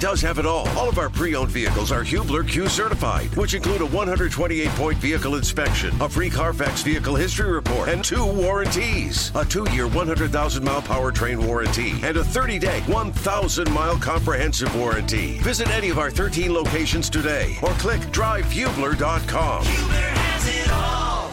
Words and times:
does 0.00 0.20
have 0.20 0.38
it 0.38 0.46
all. 0.46 0.68
All 0.70 0.88
of 0.88 0.98
our 0.98 1.10
pre-owned 1.10 1.50
vehicles 1.50 1.92
are 1.92 2.02
Hubler 2.02 2.44
Q 2.44 2.68
certified, 2.68 3.34
which 3.36 3.54
include 3.54 3.82
a 3.82 3.86
128-point 3.86 4.98
vehicle 4.98 5.34
inspection, 5.36 5.94
a 6.00 6.08
free 6.08 6.30
Carfax 6.30 6.82
vehicle 6.82 7.16
history 7.16 7.50
report, 7.50 7.88
and 7.88 8.04
two 8.04 8.24
warranties. 8.24 9.32
A 9.34 9.44
two-year 9.44 9.88
100,000-mile 9.88 10.82
powertrain 10.82 11.44
warranty 11.44 11.92
and 12.02 12.16
a 12.16 12.22
30-day 12.22 12.80
1,000-mile 12.86 13.98
comprehensive 13.98 14.74
warranty. 14.76 15.38
Visit 15.38 15.68
any 15.70 15.90
of 15.90 15.98
our 15.98 16.10
13 16.10 16.52
locations 16.52 17.10
today 17.10 17.56
or 17.62 17.70
click 17.72 18.00
drivehubler.com. 18.12 19.64
Hubler 19.64 19.94
has 19.94 20.48
it 20.48 20.70
all. 20.72 21.32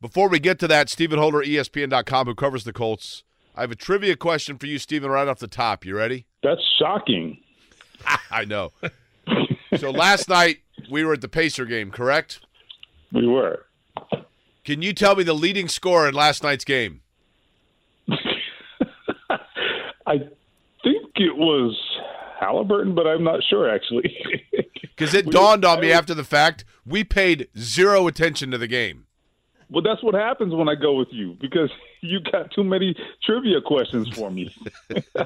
Before 0.00 0.28
we 0.28 0.38
get 0.38 0.58
to 0.60 0.68
that, 0.68 0.88
Stephen 0.88 1.18
Holder, 1.18 1.40
ESPN.com, 1.40 2.26
who 2.26 2.34
covers 2.34 2.64
the 2.64 2.72
Colts. 2.72 3.22
I 3.54 3.62
have 3.62 3.70
a 3.70 3.76
trivia 3.76 4.16
question 4.16 4.56
for 4.56 4.66
you, 4.66 4.78
Stephen, 4.78 5.10
right 5.10 5.28
off 5.28 5.40
the 5.40 5.46
top. 5.46 5.84
You 5.84 5.94
ready? 5.94 6.26
That's 6.42 6.62
shocking. 6.78 7.38
I 8.30 8.44
know. 8.44 8.72
so 9.76 9.90
last 9.90 10.28
night 10.28 10.58
we 10.90 11.04
were 11.04 11.12
at 11.14 11.20
the 11.20 11.28
Pacer 11.28 11.64
game, 11.64 11.90
correct? 11.90 12.40
We 13.12 13.26
were. 13.26 13.66
Can 14.64 14.82
you 14.82 14.92
tell 14.92 15.16
me 15.16 15.24
the 15.24 15.34
leading 15.34 15.68
score 15.68 16.06
in 16.08 16.14
last 16.14 16.42
night's 16.42 16.64
game? 16.64 17.00
I 20.06 20.18
think 20.82 21.06
it 21.16 21.36
was 21.36 21.78
Halliburton, 22.40 22.94
but 22.94 23.06
I'm 23.06 23.24
not 23.24 23.40
sure 23.48 23.68
actually. 23.70 24.16
Because 24.96 25.14
it 25.14 25.24
We- 25.26 25.32
dawned 25.32 25.64
on 25.64 25.80
me 25.80 25.90
after 25.92 26.12
the 26.12 26.24
fact, 26.24 26.66
we 26.84 27.04
paid 27.04 27.48
zero 27.56 28.06
attention 28.06 28.50
to 28.50 28.58
the 28.58 28.66
game. 28.66 29.06
well, 29.70 29.80
that's 29.82 30.02
what 30.02 30.14
happens 30.14 30.52
when 30.54 30.68
I 30.68 30.74
go 30.74 30.92
with 30.92 31.08
you 31.10 31.38
because 31.40 31.70
you 32.02 32.20
got 32.20 32.50
too 32.50 32.62
many 32.62 32.94
trivia 33.24 33.62
questions 33.62 34.08
for 34.14 34.30
me. 34.30 34.54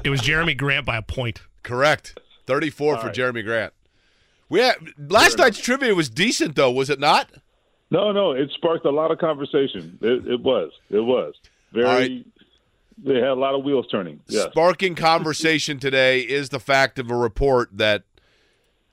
It 0.05 0.11
was 0.11 0.21
Jerami 0.21 0.57
Grant 0.57 0.87
by 0.87 0.97
a 0.97 1.03
point. 1.03 1.41
Correct. 1.65 2.17
34 2.47 2.99
for 2.99 3.07
right. 3.07 3.15
Jerami 3.15 3.45
Grant. 3.45 3.73
We 4.49 4.61
had, 4.61 4.77
last 4.99 5.39
night's 5.39 5.59
trivia 5.59 5.95
was 5.95 6.09
decent, 6.11 6.55
though, 6.55 6.71
was 6.71 6.91
it 6.91 7.01
not? 7.01 7.31
no, 7.91 8.13
no, 8.13 8.33
it 8.33 8.51
sparked 8.55 8.85
a 8.85 8.91
lot 8.91 9.11
of 9.11 9.19
conversation. 9.19 9.99
It, 10.01 10.27
it 10.27 10.41
was. 10.41 10.73
It 10.91 11.01
was 11.01 11.35
very. 11.73 11.87
All 11.87 11.95
right. 11.95 12.27
They 12.97 13.15
had 13.15 13.31
a 13.31 13.35
lot 13.35 13.55
of 13.55 13.65
wheels 13.65 13.87
turning. 13.91 14.21
Yes. 14.29 14.51
Sparking 14.53 14.95
conversation 14.95 15.81
today 15.81 16.21
is 16.21 16.51
the 16.51 16.61
fact 16.61 17.01
of 17.01 17.11
a 17.11 17.17
report 17.17 17.71
that 17.73 18.05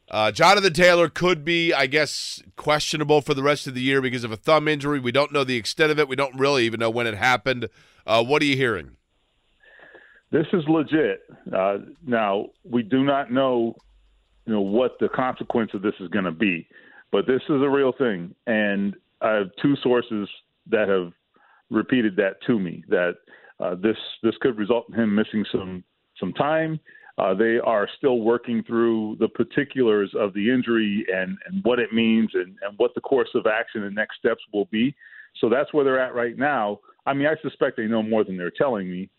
uh, 0.10 0.32
Jonathan 0.32 0.74
Taylor 0.74 1.08
could 1.08 1.46
be, 1.46 1.72
I 1.72 1.86
guess, 1.86 2.42
questionable 2.56 3.22
for 3.22 3.36
the 3.36 3.44
rest 3.44 3.68
of 3.68 3.76
the 3.76 3.82
year 3.82 4.02
because 4.02 4.24
of 4.24 4.32
a 4.32 4.38
thumb 4.38 4.68
injury. 4.68 5.00
We 5.00 5.12
don't 5.12 5.32
know 5.32 5.44
the 5.44 5.56
extent 5.56 5.92
of 5.92 6.00
it. 6.00 6.08
We 6.08 6.16
don't 6.16 6.36
really 6.36 6.66
even 6.66 6.80
know 6.80 6.90
when 6.90 7.06
it 7.06 7.14
happened. 7.14 7.70
Uh, 8.08 8.24
what 8.24 8.42
are 8.42 8.46
you 8.46 8.56
hearing? 8.56 8.98
This 10.32 10.48
is 10.54 10.64
legit. 10.68 11.24
Uh, 11.54 11.80
now 12.06 12.48
we 12.64 12.84
do 12.84 13.04
not 13.04 13.32
know, 13.32 13.76
you 14.46 14.54
know, 14.54 14.62
what 14.62 14.98
the 15.00 15.10
consequence 15.10 15.72
of 15.74 15.82
this 15.82 15.94
is 16.00 16.08
going 16.08 16.26
to 16.26 16.32
be, 16.32 16.68
but 17.12 17.28
this 17.28 17.42
is 17.50 17.62
a 17.62 17.70
real 17.70 17.92
thing, 17.98 18.34
and 18.48 18.96
I 19.22 19.34
have 19.34 19.50
two 19.62 19.76
sources 19.84 20.30
that 20.70 20.88
have 20.88 21.12
repeated 21.70 22.16
that 22.16 22.42
to 22.48 22.60
me 22.60 22.84
that 22.88 23.16
uh, 23.60 23.76
this 23.76 23.98
this 24.24 24.36
could 24.42 24.58
result 24.58 24.86
in 24.90 24.96
him 24.96 25.14
missing 25.14 25.46
some 25.52 25.84
some 26.20 26.34
time. 26.34 26.80
Uh, 27.18 27.34
they 27.34 27.60
are 27.64 27.88
still 27.98 28.22
working 28.22 28.64
through 28.64 29.18
the 29.20 29.28
particulars 29.28 30.12
of 30.18 30.34
the 30.34 30.50
injury 30.50 31.06
and, 31.14 31.38
and 31.46 31.64
what 31.64 31.78
it 31.78 31.92
means 31.94 32.30
and, 32.34 32.56
and 32.66 32.78
what 32.78 32.96
the 32.96 33.02
course 33.02 33.30
of 33.36 33.46
action 33.46 33.84
and 33.84 33.94
next 33.94 34.18
steps 34.18 34.42
will 34.54 34.66
be. 34.72 34.96
So 35.40 35.50
that's 35.50 35.74
where 35.74 35.84
they're 35.84 36.00
at 36.00 36.16
right 36.16 36.38
now. 36.38 36.80
I 37.06 37.14
mean, 37.14 37.28
I 37.28 37.36
suspect 37.42 37.78
they 37.78 37.86
know 37.86 38.02
more 38.02 38.24
than 38.24 38.38
they're 38.38 38.50
telling 38.50 38.90
me, 38.90 39.10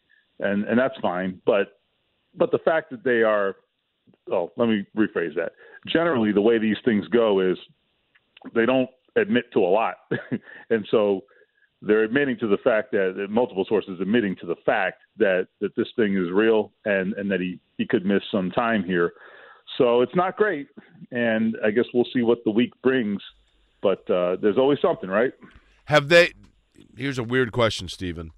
and 0.43 0.65
and 0.65 0.79
that's 0.79 0.97
fine. 1.01 1.41
But 1.47 1.79
but 2.35 2.51
the 2.51 2.59
fact 2.59 2.91
that 2.91 3.05
they 3.05 3.23
are, 3.23 3.57
oh, 4.31 4.53
let 4.57 4.69
me 4.69 4.87
rephrase 4.97 5.35
that. 5.37 5.53
Generally, 5.87 6.33
the 6.33 6.41
way 6.41 6.59
these 6.59 6.77
things 6.85 7.07
go 7.09 7.41
is 7.41 7.59
they 8.55 8.67
don't 8.67 8.89
admit 9.17 9.45
to 9.53 9.61
a 9.61 9.69
lot, 9.69 9.97
and 10.71 10.87
so 10.91 11.23
they're 11.83 12.05
admitting 12.05 12.39
to 12.39 12.47
the 12.47 12.59
fact 12.59 12.93
that, 12.93 13.27
multiple 13.29 13.65
sources 13.69 13.99
admitting 14.01 14.37
to 14.37 14.47
the 14.47 14.57
fact 14.65 15.03
that 15.19 15.49
that 15.61 15.75
this 15.77 15.89
thing 15.97 16.17
is 16.17 16.31
real 16.33 16.73
and 16.85 17.15
and 17.15 17.31
that 17.31 17.41
he 17.41 17.59
he 17.79 17.87
could 17.87 18.05
miss 18.05 18.23
some 18.31 18.51
time 18.51 18.85
here. 18.85 19.13
So 19.79 20.03
it's 20.03 20.15
not 20.15 20.37
great, 20.37 20.69
and 21.11 21.57
I 21.65 21.71
guess 21.71 21.85
we'll 21.95 22.07
see 22.13 22.23
what 22.23 22.39
the 22.45 22.51
week 22.51 22.73
brings. 22.83 23.21
But 23.81 24.09
uh, 24.09 24.37
there's 24.41 24.59
always 24.59 24.79
something, 24.81 25.11
right? 25.11 25.33
Have 25.87 26.09
they? 26.09 26.33
Here's 26.97 27.19
a 27.19 27.25
weird 27.25 27.53
question, 27.53 27.89
Stephen. 27.89 28.31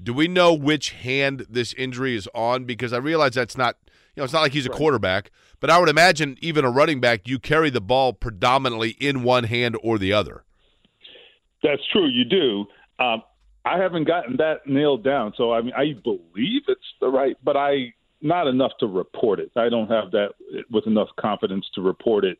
Do 0.00 0.14
we 0.14 0.28
know 0.28 0.54
which 0.54 0.90
hand 0.90 1.46
this 1.48 1.72
injury 1.74 2.14
is 2.14 2.28
on? 2.34 2.64
Because 2.64 2.92
I 2.92 2.98
realize 2.98 3.34
that's 3.34 3.56
not, 3.56 3.76
you 4.14 4.20
know, 4.20 4.24
it's 4.24 4.32
not 4.32 4.42
like 4.42 4.52
he's 4.52 4.66
a 4.66 4.70
quarterback, 4.70 5.30
but 5.60 5.70
I 5.70 5.78
would 5.78 5.88
imagine 5.88 6.36
even 6.40 6.64
a 6.64 6.70
running 6.70 7.00
back, 7.00 7.26
you 7.26 7.38
carry 7.38 7.70
the 7.70 7.80
ball 7.80 8.12
predominantly 8.12 8.90
in 8.90 9.22
one 9.22 9.44
hand 9.44 9.76
or 9.82 9.98
the 9.98 10.12
other. 10.12 10.44
That's 11.62 11.82
true. 11.92 12.06
You 12.06 12.24
do. 12.24 12.66
Um, 13.02 13.22
I 13.64 13.78
haven't 13.78 14.04
gotten 14.04 14.36
that 14.36 14.66
nailed 14.66 15.04
down, 15.04 15.34
so 15.36 15.52
I 15.52 15.60
mean, 15.60 15.74
I 15.76 15.94
believe 16.02 16.62
it's 16.68 16.80
the 17.00 17.08
right, 17.08 17.36
but 17.42 17.56
I 17.56 17.92
not 18.20 18.46
enough 18.46 18.72
to 18.80 18.86
report 18.86 19.40
it. 19.40 19.50
I 19.56 19.68
don't 19.68 19.88
have 19.88 20.10
that 20.12 20.30
with 20.70 20.86
enough 20.86 21.08
confidence 21.20 21.66
to 21.74 21.82
report 21.82 22.24
it 22.24 22.38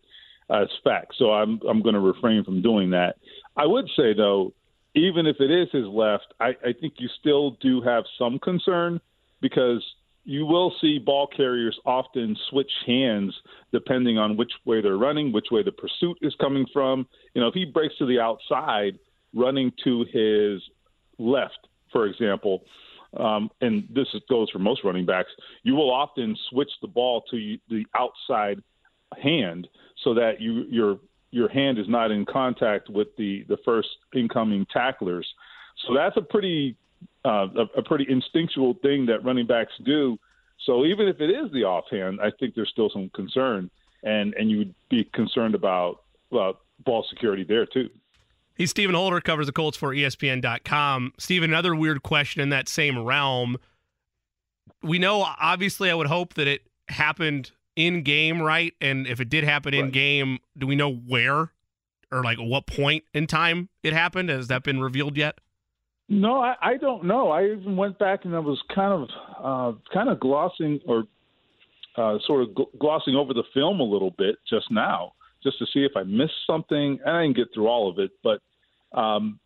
as 0.51 0.69
fact. 0.83 1.15
So 1.19 1.33
I'm 1.33 1.61
I'm 1.69 1.83
going 1.83 1.95
to 1.95 2.01
refrain 2.01 2.45
from 2.45 2.63
doing 2.63 2.91
that. 2.91 3.17
I 3.57 3.67
would 3.67 3.89
say 3.97 4.15
though, 4.15 4.53
even 4.99 5.27
if 5.27 5.37
it 5.41 5.51
is 5.51 5.69
his 5.73 5.87
left, 5.87 6.27
I, 6.41 6.49
I 6.65 6.73
think 6.79 6.95
you 6.99 7.09
still 7.21 7.53
do 7.61 7.81
have 7.83 8.05
some 8.19 8.39
concern 8.39 9.01
because 9.41 9.85
you 10.25 10.45
will 10.45 10.75
see 10.81 10.99
ball 10.99 11.27
carriers 11.27 11.79
often 11.87 12.37
switch 12.51 12.71
hands 12.87 13.35
depending 13.73 14.19
on 14.19 14.37
which 14.37 14.53
way 14.67 14.83
they're 14.83 14.99
running, 14.99 15.33
which 15.33 15.47
way 15.51 15.63
the 15.63 15.73
pursuit 15.73 16.19
is 16.21 16.35
coming 16.41 16.67
from. 16.73 17.07
You 17.35 17.41
know, 17.41 17.49
if 17.49 17.55
he 17.55 17.65
breaks 17.65 17.97
to 17.99 18.07
the 18.07 18.21
outside, 18.21 18.99
running 19.35 19.73
to 19.85 20.05
his 20.13 20.63
left, 21.19 21.67
for 21.93 22.07
example, 22.07 22.63
um, 23.17 23.51
and 23.63 23.89
this 23.91 24.09
goes 24.29 24.51
for 24.51 24.59
most 24.59 24.85
running 24.85 25.07
backs, 25.07 25.31
you 25.63 25.75
will 25.75 25.91
often 25.91 26.37
switch 26.51 26.71
the 26.83 26.89
ball 26.89 27.23
to 27.31 27.57
the 27.71 27.85
outside 27.97 28.63
hand 29.23 29.67
so 30.05 30.13
that 30.15 30.41
you 30.41 30.65
your 30.69 30.99
your 31.31 31.49
hand 31.49 31.79
is 31.79 31.89
not 31.89 32.11
in 32.11 32.25
contact 32.25 32.89
with 32.89 33.09
the 33.17 33.45
the 33.49 33.59
first 33.65 33.89
incoming 34.15 34.67
tacklers. 34.73 35.27
So 35.87 35.95
that's 35.95 36.17
a 36.17 36.23
pretty 36.23 36.77
uh, 37.25 37.49
a, 37.57 37.79
a 37.79 37.83
pretty 37.83 38.07
instinctual 38.09 38.75
thing 38.83 39.07
that 39.07 39.25
running 39.25 39.47
backs 39.47 39.73
do. 39.85 40.19
So 40.65 40.85
even 40.85 41.09
if 41.09 41.21
it 41.21 41.31
is 41.31 41.53
the 41.53 41.65
offhand, 41.65 42.21
I 42.21 42.31
think 42.39 42.55
there's 42.55 42.71
still 42.71 42.91
some 42.91 43.11
concern, 43.15 43.71
and 44.03 44.35
and 44.35 44.51
you 44.51 44.59
would 44.59 44.75
be 44.89 45.05
concerned 45.13 45.55
about 45.55 46.03
uh, 46.33 46.53
ball 46.85 47.05
security 47.09 47.45
there 47.45 47.67
too. 47.67 47.91
He's 48.57 48.71
Stephen 48.71 48.97
Holder, 48.97 49.21
covers 49.21 49.47
the 49.47 49.53
Colts 49.53 49.77
for 49.77 49.95
ESPN.com. 49.95 51.13
Stephen, 51.17 51.51
another 51.51 51.77
weird 51.77 52.03
question 52.03 52.43
in 52.43 52.49
that 52.49 52.69
same 52.69 52.99
realm. 52.99 53.57
We 54.83 54.99
know, 54.99 55.25
obviously, 55.41 55.91
I 55.91 55.95
would 55.95 56.09
hope 56.09 56.35
that 56.35 56.49
it 56.49 56.63
happened 56.89 57.53
in 57.79 58.03
game, 58.03 58.43
right? 58.43 58.75
And 58.81 59.07
if 59.07 59.21
it 59.21 59.31
did 59.31 59.45
happen 59.45 59.73
in 59.73 59.91
game, 59.93 60.41
do 60.59 60.67
we 60.67 60.75
know 60.75 60.93
where 60.93 61.53
or 62.11 62.25
like 62.25 62.39
what 62.39 62.67
point 62.67 63.05
in 63.15 63.29
time 63.29 63.69
it 63.85 63.93
happened? 63.93 64.29
Has 64.31 64.49
that 64.49 64.65
been 64.65 64.81
revealed 64.81 65.17
yet? 65.17 65.39
No, 66.09 66.41
I, 66.41 66.57
I 66.61 66.77
don't 66.77 67.05
know. 67.05 67.31
I 67.31 67.45
even 67.45 67.77
went 67.77 67.99
back 67.99 68.25
and 68.25 68.35
I 68.35 68.41
was 68.41 68.61
kind 68.75 68.93
of 68.93 69.09
uh, 69.39 69.79
kind 69.95 70.09
of 70.09 70.19
glossing 70.19 70.81
or 70.87 71.05
uh, 71.97 72.19
sort 72.27 72.43
of 72.43 72.49
gl- 72.49 72.79
glossing 72.81 73.15
over 73.15 73.33
the 73.33 73.45
film 73.55 73.79
a 73.79 73.85
little 73.85 74.11
bit 74.19 74.37
just 74.51 74.67
now, 74.73 75.13
just 75.45 75.59
to 75.61 75.67
see 75.67 75.85
if 75.85 75.93
I 75.95 76.03
missed 76.03 76.47
something. 76.47 76.99
And 77.05 77.17
I 77.17 77.23
didn't 77.23 77.37
get 77.37 77.49
through 77.55 77.69
all 77.69 77.89
of 77.89 78.01
it, 78.01 78.11
but 78.25 78.41
um, 78.99 79.39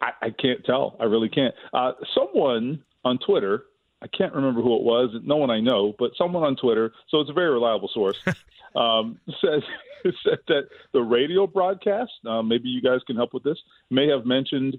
I, 0.00 0.12
I 0.22 0.30
can't 0.30 0.64
tell. 0.64 0.96
I 0.98 1.04
really 1.04 1.28
can't. 1.28 1.54
Uh, 1.74 1.92
someone 2.14 2.82
on 3.04 3.18
Twitter, 3.18 3.64
I 4.02 4.06
can't 4.08 4.34
remember 4.34 4.60
who 4.60 4.76
it 4.76 4.82
was. 4.82 5.10
No 5.22 5.36
one 5.36 5.50
I 5.50 5.60
know, 5.60 5.94
but 5.98 6.12
someone 6.16 6.42
on 6.42 6.56
Twitter. 6.56 6.92
So 7.08 7.20
it's 7.20 7.30
a 7.30 7.32
very 7.32 7.50
reliable 7.50 7.90
source. 7.92 8.18
um, 8.76 9.18
says 9.40 9.62
said 10.24 10.38
that 10.48 10.68
the 10.92 11.00
radio 11.00 11.46
broadcast. 11.46 12.12
Uh, 12.26 12.42
maybe 12.42 12.68
you 12.68 12.82
guys 12.82 13.00
can 13.06 13.16
help 13.16 13.32
with 13.32 13.42
this. 13.42 13.58
May 13.90 14.08
have 14.08 14.26
mentioned 14.26 14.78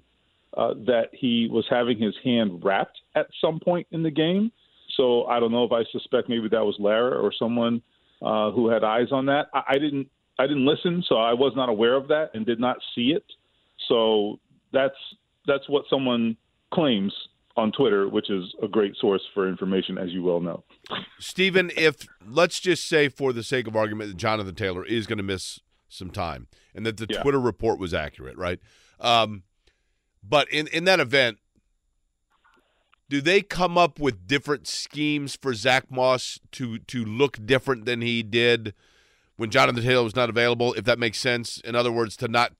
uh, 0.56 0.74
that 0.86 1.08
he 1.12 1.48
was 1.50 1.66
having 1.68 1.98
his 1.98 2.14
hand 2.24 2.64
wrapped 2.64 2.98
at 3.14 3.26
some 3.40 3.60
point 3.60 3.86
in 3.90 4.02
the 4.02 4.10
game. 4.10 4.52
So 4.96 5.24
I 5.26 5.40
don't 5.40 5.52
know 5.52 5.64
if 5.64 5.72
I 5.72 5.84
suspect 5.92 6.28
maybe 6.28 6.48
that 6.48 6.64
was 6.64 6.76
Lara 6.78 7.20
or 7.20 7.32
someone 7.36 7.82
uh, 8.22 8.50
who 8.50 8.68
had 8.68 8.84
eyes 8.84 9.08
on 9.12 9.26
that. 9.26 9.46
I, 9.52 9.62
I 9.70 9.74
didn't. 9.74 10.08
I 10.40 10.46
didn't 10.46 10.66
listen, 10.66 11.02
so 11.08 11.16
I 11.16 11.32
was 11.32 11.54
not 11.56 11.68
aware 11.68 11.96
of 11.96 12.06
that 12.08 12.30
and 12.32 12.46
did 12.46 12.60
not 12.60 12.76
see 12.94 13.08
it. 13.10 13.24
So 13.88 14.38
that's 14.72 14.94
that's 15.48 15.68
what 15.68 15.84
someone 15.90 16.36
claims 16.72 17.12
on 17.58 17.72
Twitter, 17.72 18.08
which 18.08 18.30
is 18.30 18.54
a 18.62 18.68
great 18.68 18.94
source 18.96 19.22
for 19.34 19.48
information, 19.48 19.98
as 19.98 20.10
you 20.12 20.22
well 20.22 20.40
know. 20.40 20.62
Stephen, 21.18 21.72
if 21.76 22.06
let's 22.26 22.60
just 22.60 22.88
say 22.88 23.08
for 23.08 23.32
the 23.32 23.42
sake 23.42 23.66
of 23.66 23.74
argument 23.74 24.10
that 24.10 24.16
Jonathan 24.16 24.54
Taylor 24.54 24.84
is 24.86 25.06
going 25.06 25.16
to 25.18 25.24
miss 25.24 25.58
some 25.88 26.10
time 26.10 26.46
and 26.74 26.86
that 26.86 26.96
the 26.98 27.06
Yeah. 27.10 27.20
Twitter 27.20 27.40
report 27.40 27.80
was 27.80 27.92
accurate, 27.92 28.36
right? 28.36 28.60
Um, 29.00 29.42
but 30.22 30.48
in, 30.52 30.68
in 30.68 30.84
that 30.84 31.00
event, 31.00 31.38
do 33.08 33.20
they 33.20 33.40
come 33.42 33.76
up 33.76 33.98
with 33.98 34.26
different 34.28 34.68
schemes 34.68 35.36
for 35.40 35.52
Zach 35.52 35.90
Moss 35.90 36.38
to 36.52 36.78
to 36.78 37.04
look 37.04 37.44
different 37.44 37.86
than 37.86 38.02
he 38.02 38.22
did 38.22 38.74
when 39.36 39.50
Jonathan 39.50 39.82
Taylor 39.82 40.04
was 40.04 40.14
not 40.14 40.28
available? 40.28 40.74
If 40.74 40.84
that 40.84 40.98
makes 40.98 41.18
sense. 41.18 41.58
In 41.62 41.74
other 41.74 41.90
words, 41.90 42.16
to 42.18 42.28
not 42.28 42.52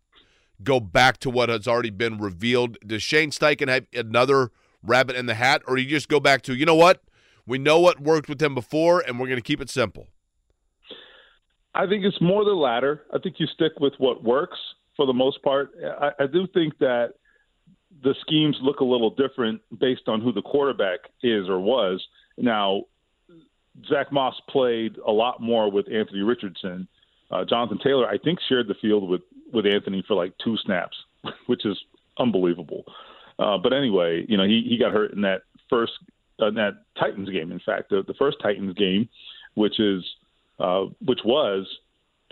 go 0.63 0.81
back 0.81 1.19
to 1.19 1.31
what 1.31 1.51
has 1.51 1.69
already 1.69 1.91
been 1.91 2.19
revealed. 2.19 2.79
Does 2.85 3.03
Shane 3.03 3.31
Steichen 3.31 3.69
have 3.69 3.87
another 3.95 4.51
rabbit 4.83 5.17
in 5.17 5.27
the 5.27 5.35
hat, 5.35 5.63
or 5.67 5.77
you 5.77 5.89
just 5.89 6.09
go 6.09 6.21
back 6.21 6.43
to 6.43 6.55
you 6.55 6.67
know 6.67 6.75
what 6.75 7.03
we 7.47 7.59
know 7.59 7.81
what 7.81 8.01
worked 8.01 8.29
with 8.29 8.41
him 8.43 8.55
before, 8.55 9.01
and 9.01 9.19
we're 9.19 9.27
going 9.27 9.39
to 9.39 9.43
keep 9.43 9.61
it 9.61 9.71
simple? 9.71 10.07
I 11.75 11.87
think 11.87 12.05
it's 12.05 12.21
more 12.21 12.45
the 12.45 12.53
latter. 12.53 13.03
I 13.13 13.19
think 13.19 13.37
you 13.39 13.47
stick 13.47 13.73
with 13.81 13.95
what 13.99 14.23
works 14.23 14.59
for 14.97 15.07
the 15.07 15.13
most 15.13 15.43
part. 15.43 15.71
I, 15.83 16.11
I 16.25 16.27
do 16.27 16.47
think 16.53 16.77
that 16.79 17.15
the 18.03 18.15
schemes 18.21 18.57
look 18.61 18.81
a 18.81 18.85
little 18.85 19.11
different 19.11 19.61
based 19.79 20.09
on 20.09 20.21
who 20.21 20.33
the 20.33 20.43
quarterback 20.43 21.01
is 21.23 21.49
or 21.49 21.59
was. 21.59 22.05
Now, 22.37 22.83
Zach 23.89 24.13
Moss 24.13 24.35
played 24.49 24.97
a 25.07 25.13
lot 25.13 25.41
more 25.41 25.71
with 25.71 25.87
Anthony 25.91 26.21
Richardson. 26.21 26.89
Uh, 27.31 27.45
Jonathan 27.45 27.79
Taylor, 27.83 28.09
I 28.09 28.19
think, 28.19 28.39
shared 28.49 28.69
the 28.69 28.75
field 28.81 29.09
with 29.09 29.23
with 29.53 29.65
Anthony 29.65 30.05
for 30.07 30.15
like 30.15 30.35
two 30.45 30.57
snaps, 30.59 30.97
which 31.47 31.65
is 31.65 31.79
unbelievable. 32.19 32.85
Uh, 33.39 33.59
but 33.59 33.73
anyway, 33.73 34.25
you 34.29 34.37
know, 34.37 34.45
he 34.45 34.67
he 34.69 34.79
got 34.79 34.93
hurt 34.93 35.13
in 35.13 35.23
that 35.23 35.43
first 35.71 35.93
uh, 36.41 36.49
in 36.49 36.55
that 36.55 36.83
Titans 36.99 37.31
game. 37.31 37.53
In 37.53 37.61
fact, 37.65 37.91
the, 37.91 38.03
the 38.07 38.15
first 38.15 38.39
Titans 38.43 38.75
game, 38.75 39.09
which 39.55 39.79
is 39.79 40.05
uh, 40.59 40.87
which 41.05 41.21
was 41.25 41.67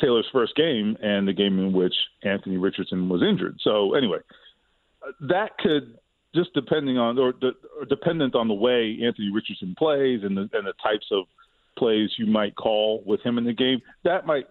Taylor's 0.01 0.27
first 0.33 0.55
game 0.57 0.97
and 1.03 1.27
the 1.27 1.33
game 1.33 1.59
in 1.59 1.73
which 1.73 1.95
Anthony 2.23 2.57
Richardson 2.57 3.09
was 3.09 3.23
injured. 3.23 3.59
So 3.63 3.95
anyway, 3.95 4.19
that 5.21 5.57
could 5.59 5.99
just 6.35 6.53
depending 6.55 6.99
on 6.99 7.19
or, 7.19 7.33
or 7.79 7.85
dependent 7.89 8.35
on 8.35 8.49
the 8.49 8.55
way 8.55 8.99
Anthony 9.03 9.31
Richardson 9.33 9.75
plays 9.79 10.21
and 10.23 10.37
the 10.37 10.49
and 10.53 10.67
the 10.67 10.75
types 10.83 11.07
of 11.13 11.25
plays 11.79 12.11
you 12.19 12.27
might 12.27 12.55
call 12.57 13.03
with 13.07 13.21
him 13.23 13.39
in 13.39 13.45
the 13.45 13.53
game, 13.53 13.81
that 14.05 14.27
might 14.27 14.47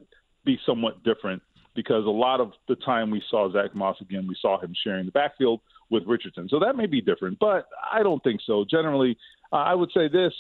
be 0.46 0.60
somewhat 0.66 1.04
different 1.04 1.42
because 1.76 2.06
a 2.06 2.10
lot 2.10 2.40
of 2.40 2.54
the 2.68 2.76
time 2.78 3.12
we 3.12 3.22
saw 3.30 3.52
Zach 3.52 3.76
Moss 3.76 3.98
again, 4.02 4.26
we 4.28 4.36
saw 4.42 4.60
him 4.60 4.74
sharing 4.84 5.06
the 5.06 5.12
backfield 5.12 5.62
with 5.90 6.04
Richardson. 6.08 6.48
So 6.50 6.60
that 6.60 6.76
may 6.76 6.86
be 6.86 7.02
different, 7.02 7.38
but 7.40 7.68
I 7.92 8.02
don't 8.02 8.24
think 8.24 8.42
so. 8.46 8.66
Generally, 8.70 9.18
uh, 9.52 9.58
I 9.58 9.74
would 9.74 9.92
say 9.94 10.08
this 10.08 10.34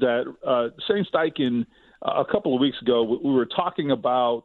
that 0.00 0.24
uh, 0.46 0.68
Shane 0.86 1.06
Steichen 1.12 1.66
uh, 2.02 2.22
a 2.22 2.24
couple 2.30 2.54
of 2.54 2.60
weeks 2.60 2.80
ago 2.80 3.02
we 3.02 3.32
were 3.32 3.46
talking 3.46 3.90
about 3.90 4.44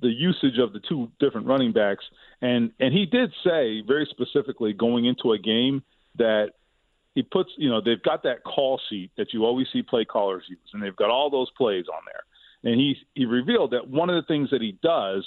the 0.00 0.08
usage 0.08 0.58
of 0.58 0.72
the 0.72 0.80
two 0.88 1.10
different 1.18 1.46
running 1.46 1.72
backs, 1.72 2.04
and 2.42 2.70
and 2.80 2.92
he 2.92 3.06
did 3.06 3.32
say 3.44 3.82
very 3.86 4.06
specifically 4.10 4.72
going 4.72 5.06
into 5.06 5.32
a 5.32 5.38
game 5.38 5.82
that 6.16 6.52
he 7.14 7.22
puts 7.22 7.50
you 7.56 7.70
know 7.70 7.80
they've 7.80 8.02
got 8.02 8.22
that 8.24 8.44
call 8.44 8.80
sheet 8.88 9.10
that 9.16 9.32
you 9.32 9.44
always 9.44 9.66
see 9.72 9.82
play 9.82 10.04
callers 10.04 10.44
use, 10.48 10.58
and 10.72 10.82
they've 10.82 10.96
got 10.96 11.10
all 11.10 11.30
those 11.30 11.50
plays 11.56 11.86
on 11.92 12.02
there, 12.06 12.22
and 12.66 12.74
he 12.74 12.96
he 13.14 13.24
revealed 13.24 13.70
that 13.70 13.88
one 13.88 14.10
of 14.10 14.16
the 14.16 14.26
things 14.26 14.50
that 14.50 14.60
he 14.60 14.76
does 14.82 15.24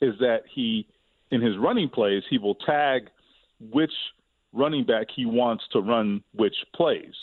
is 0.00 0.14
that 0.20 0.42
he 0.54 0.86
in 1.30 1.40
his 1.40 1.56
running 1.56 1.88
plays 1.88 2.22
he 2.30 2.38
will 2.38 2.54
tag 2.54 3.08
which 3.72 3.92
running 4.52 4.84
back 4.84 5.06
he 5.14 5.24
wants 5.24 5.64
to 5.72 5.80
run 5.80 6.22
which 6.34 6.54
plays. 6.74 7.14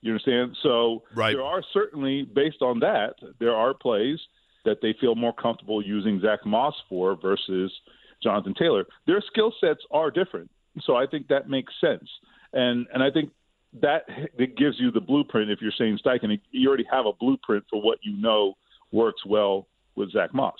You 0.00 0.12
understand? 0.12 0.56
So 0.62 1.02
right. 1.14 1.32
there 1.32 1.42
are 1.42 1.62
certainly, 1.72 2.22
based 2.22 2.62
on 2.62 2.80
that, 2.80 3.14
there 3.38 3.54
are 3.54 3.74
plays 3.74 4.18
that 4.64 4.78
they 4.80 4.94
feel 5.00 5.14
more 5.14 5.32
comfortable 5.32 5.82
using 5.82 6.20
Zach 6.20 6.44
Moss 6.46 6.74
for 6.88 7.16
versus 7.16 7.72
Jonathan 8.22 8.54
Taylor. 8.54 8.86
Their 9.06 9.22
skill 9.30 9.52
sets 9.60 9.80
are 9.90 10.10
different, 10.10 10.50
so 10.82 10.96
I 10.96 11.06
think 11.06 11.28
that 11.28 11.48
makes 11.48 11.72
sense. 11.80 12.08
And 12.52 12.86
and 12.92 13.02
I 13.02 13.10
think 13.10 13.30
that 13.80 14.02
it 14.38 14.56
gives 14.56 14.76
you 14.78 14.90
the 14.90 15.00
blueprint. 15.00 15.50
If 15.50 15.60
you're 15.60 15.72
saying 15.76 15.98
Steichen, 16.04 16.40
you 16.50 16.68
already 16.68 16.86
have 16.90 17.06
a 17.06 17.12
blueprint 17.12 17.64
for 17.68 17.82
what 17.82 17.98
you 18.02 18.16
know 18.16 18.54
works 18.92 19.24
well 19.26 19.66
with 19.94 20.12
Zach 20.12 20.34
Moss. 20.34 20.58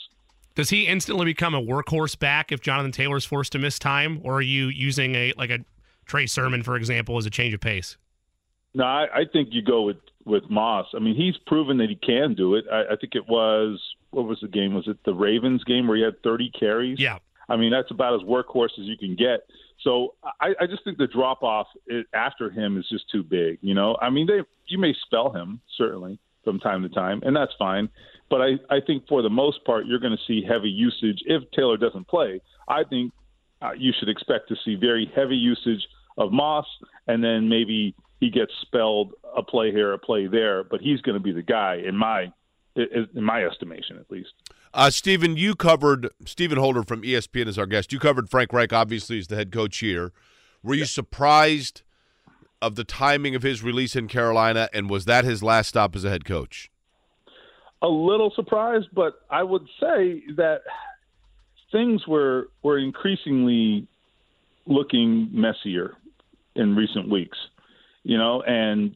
Does 0.54 0.70
he 0.70 0.86
instantly 0.86 1.26
become 1.26 1.54
a 1.54 1.60
workhorse 1.60 2.18
back 2.18 2.50
if 2.50 2.60
Jonathan 2.60 2.92
Taylor's 2.92 3.24
forced 3.24 3.52
to 3.52 3.58
miss 3.58 3.78
time, 3.78 4.20
or 4.24 4.36
are 4.36 4.42
you 4.42 4.68
using 4.68 5.14
a 5.14 5.32
like 5.36 5.50
a 5.50 5.58
Trey 6.06 6.26
Sermon, 6.26 6.62
for 6.62 6.76
example, 6.76 7.18
as 7.18 7.26
a 7.26 7.30
change 7.30 7.52
of 7.52 7.60
pace? 7.60 7.96
No, 8.74 8.84
I, 8.84 9.06
I 9.14 9.24
think 9.30 9.48
you 9.52 9.62
go 9.62 9.82
with 9.82 9.98
with 10.24 10.44
Moss. 10.48 10.86
I 10.94 10.98
mean, 10.98 11.14
he's 11.14 11.36
proven 11.46 11.76
that 11.78 11.88
he 11.88 11.96
can 11.96 12.34
do 12.34 12.54
it. 12.54 12.64
I, 12.72 12.92
I 12.92 12.96
think 13.00 13.14
it 13.14 13.28
was 13.28 13.80
what 14.10 14.26
was 14.26 14.38
the 14.40 14.48
game? 14.48 14.74
Was 14.74 14.88
it 14.88 14.96
the 15.04 15.14
Ravens 15.14 15.62
game 15.64 15.86
where 15.86 15.96
he 15.96 16.02
had 16.02 16.22
30 16.22 16.50
carries? 16.58 16.98
Yeah. 16.98 17.18
I 17.48 17.56
mean, 17.56 17.70
that's 17.70 17.90
about 17.90 18.14
as 18.14 18.22
workhorse 18.22 18.78
as 18.78 18.86
you 18.86 18.96
can 18.96 19.14
get. 19.14 19.46
So 19.82 20.14
I, 20.40 20.54
I 20.60 20.66
just 20.66 20.82
think 20.84 20.98
the 20.98 21.06
drop 21.06 21.42
off 21.42 21.68
after 22.14 22.50
him 22.50 22.78
is 22.78 22.88
just 22.88 23.04
too 23.10 23.22
big. 23.22 23.58
You 23.60 23.74
know, 23.74 23.96
I 24.00 24.10
mean, 24.10 24.26
they 24.26 24.40
you 24.66 24.78
may 24.78 24.94
spell 25.04 25.30
him 25.30 25.60
certainly 25.76 26.18
from 26.44 26.58
time 26.60 26.82
to 26.82 26.88
time, 26.88 27.20
and 27.24 27.36
that's 27.36 27.52
fine. 27.58 27.88
But 28.28 28.42
I, 28.42 28.50
I 28.70 28.80
think 28.84 29.06
for 29.08 29.22
the 29.22 29.30
most 29.30 29.64
part, 29.64 29.86
you're 29.86 30.00
going 30.00 30.16
to 30.16 30.24
see 30.26 30.44
heavy 30.46 30.68
usage 30.68 31.22
if 31.26 31.42
Taylor 31.52 31.76
doesn't 31.76 32.08
play. 32.08 32.40
I 32.68 32.82
think 32.84 33.12
uh, 33.62 33.72
you 33.76 33.92
should 33.98 34.08
expect 34.08 34.48
to 34.48 34.56
see 34.64 34.74
very 34.74 35.10
heavy 35.14 35.36
usage 35.36 35.86
of 36.18 36.32
Moss, 36.32 36.66
and 37.06 37.22
then 37.22 37.48
maybe 37.48 37.94
he 38.20 38.30
gets 38.30 38.52
spelled 38.62 39.12
a 39.36 39.42
play 39.42 39.70
here, 39.70 39.92
a 39.92 39.98
play 39.98 40.26
there, 40.26 40.64
but 40.64 40.80
he's 40.80 41.00
going 41.02 41.14
to 41.14 41.22
be 41.22 41.32
the 41.32 41.42
guy 41.42 41.76
in 41.86 41.96
my 41.96 42.32
in 42.74 43.24
my 43.24 43.42
estimation, 43.42 43.96
at 43.96 44.10
least. 44.10 44.32
Uh, 44.74 44.90
Stephen, 44.90 45.34
you 45.36 45.54
covered 45.54 46.10
Stephen 46.26 46.58
Holder 46.58 46.82
from 46.82 47.00
ESPN 47.00 47.46
as 47.46 47.58
our 47.58 47.64
guest. 47.64 47.90
You 47.90 47.98
covered 47.98 48.28
Frank 48.28 48.52
Reich, 48.52 48.70
obviously, 48.70 49.18
as 49.18 49.28
the 49.28 49.36
head 49.36 49.50
coach 49.50 49.78
here. 49.78 50.12
Were 50.62 50.74
you 50.74 50.80
yeah. 50.80 50.86
surprised 50.86 51.82
of 52.60 52.74
the 52.74 52.84
timing 52.84 53.34
of 53.34 53.42
his 53.42 53.62
release 53.62 53.96
in 53.96 54.08
Carolina, 54.08 54.68
and 54.74 54.90
was 54.90 55.06
that 55.06 55.24
his 55.24 55.42
last 55.42 55.68
stop 55.68 55.96
as 55.96 56.04
a 56.04 56.10
head 56.10 56.26
coach? 56.26 56.70
A 57.82 57.88
little 57.88 58.32
surprised, 58.34 58.88
but 58.94 59.20
I 59.30 59.42
would 59.42 59.66
say 59.80 60.22
that 60.36 60.60
things 61.72 62.06
were 62.06 62.48
were 62.62 62.78
increasingly 62.78 63.86
looking 64.66 65.28
messier 65.32 65.94
in 66.54 66.74
recent 66.74 67.10
weeks 67.10 67.36
you 68.06 68.18
know, 68.18 68.40
and 68.46 68.94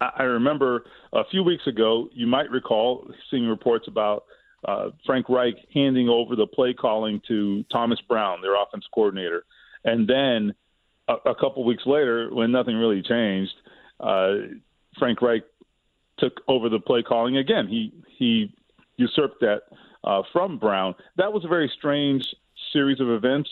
I 0.00 0.22
remember 0.22 0.84
a 1.12 1.24
few 1.28 1.42
weeks 1.42 1.66
ago, 1.66 2.08
you 2.12 2.28
might 2.28 2.48
recall 2.48 3.10
seeing 3.30 3.46
reports 3.46 3.88
about 3.88 4.26
uh, 4.64 4.90
Frank 5.04 5.28
Reich 5.28 5.56
handing 5.74 6.08
over 6.08 6.36
the 6.36 6.46
play 6.46 6.72
calling 6.72 7.20
to 7.26 7.64
Thomas 7.64 7.98
Brown, 8.08 8.42
their 8.42 8.54
offense 8.54 8.84
coordinator. 8.94 9.42
And 9.84 10.08
then 10.08 10.54
a, 11.08 11.30
a 11.30 11.34
couple 11.34 11.64
weeks 11.64 11.82
later, 11.84 12.30
when 12.32 12.52
nothing 12.52 12.76
really 12.76 13.02
changed, 13.02 13.54
uh, 13.98 14.34
Frank 14.96 15.20
Reich 15.20 15.42
took 16.20 16.40
over 16.48 16.68
the 16.68 16.78
play 16.78 17.02
calling 17.02 17.36
again. 17.36 17.66
He 17.68 17.92
he 18.18 18.54
usurped 18.96 19.40
that 19.40 19.62
uh, 20.04 20.22
from 20.32 20.58
Brown. 20.58 20.94
That 21.16 21.32
was 21.32 21.44
a 21.44 21.48
very 21.48 21.70
strange 21.78 22.22
series 22.72 23.00
of 23.00 23.08
events. 23.08 23.48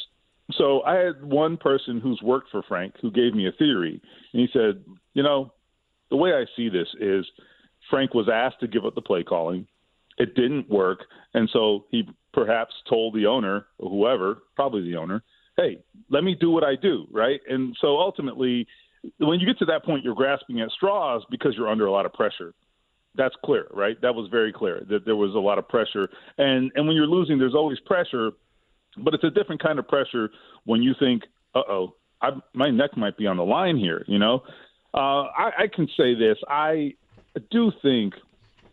So 0.53 0.83
I 0.83 0.97
had 0.97 1.23
one 1.23 1.57
person 1.57 2.01
who's 2.01 2.21
worked 2.23 2.51
for 2.51 2.63
Frank 2.63 2.95
who 3.03 3.11
gave 3.11 3.35
me 3.35 3.47
a 3.47 3.53
theory, 3.53 4.01
and 4.33 4.41
he 4.41 4.49
said, 4.53 4.83
you 5.15 5.23
know, 5.23 5.53
the 6.11 6.17
way 6.17 6.33
I 6.33 6.45
see 6.57 6.69
this 6.69 6.89
is 7.01 7.27
Frank 7.91 8.15
was 8.15 8.29
asked 8.33 8.61
to 8.61 8.67
give 8.67 8.87
up 8.87 8.95
the 8.95 9.03
play 9.03 9.23
calling. 9.23 9.67
It 10.17 10.35
didn't 10.35 10.71
work, 10.71 11.01
and 11.35 11.49
so 11.53 11.85
he 11.91 12.09
perhaps 12.33 12.75
told 12.89 13.15
the 13.15 13.27
owner 13.27 13.67
or 13.79 13.91
whoever, 13.91 14.43
probably 14.57 14.83
the 14.83 14.97
owner, 14.97 15.23
hey, 15.57 15.79
let 16.09 16.25
me 16.25 16.35
do 16.35 16.51
what 16.51 16.65
I 16.65 16.77
do, 16.77 17.07
right? 17.11 17.41
And 17.49 17.77
so 17.81 17.99
ultimately, 17.99 18.67
when 19.19 19.41
you 19.41 19.47
get 19.47 19.59
to 19.59 19.65
that 19.67 19.85
point, 19.85 20.05
you're 20.05 20.15
grasping 20.15 20.61
at 20.61 20.71
straws 20.71 21.23
because 21.31 21.55
you're 21.57 21.69
under 21.69 21.87
a 21.87 21.93
lot 21.93 22.07
of 22.07 22.13
pressure. 22.13 22.55
That's 23.15 23.35
clear, 23.45 23.67
right? 23.73 24.01
That 24.03 24.15
was 24.15 24.29
very 24.31 24.53
clear 24.53 24.85
that 24.91 25.05
there 25.05 25.17
was 25.17 25.35
a 25.35 25.39
lot 25.39 25.59
of 25.59 25.69
pressure, 25.69 26.09
and 26.37 26.71
and 26.75 26.87
when 26.87 26.97
you're 26.97 27.07
losing, 27.07 27.39
there's 27.39 27.55
always 27.55 27.81
pressure 27.81 28.33
but 28.97 29.15
it's 29.15 29.25
a 29.25 29.31
different 29.31 29.63
kind 29.63 29.79
of 29.79 29.87
pressure 29.87 30.31
when 30.65 30.83
you 30.83 30.95
think, 30.99 31.25
"Uh 31.55 31.63
oh, 31.69 31.95
my 32.55 32.71
neck 32.71 32.97
might 32.97 33.17
be 33.17 33.27
on 33.27 33.37
the 33.37 33.45
line 33.45 33.77
here." 33.77 34.05
You 34.07 34.19
know, 34.19 34.43
uh, 34.95 35.25
I, 35.25 35.53
I 35.59 35.67
can 35.73 35.89
say 35.97 36.15
this: 36.15 36.39
I 36.49 36.95
do 37.51 37.73
think, 37.83 38.15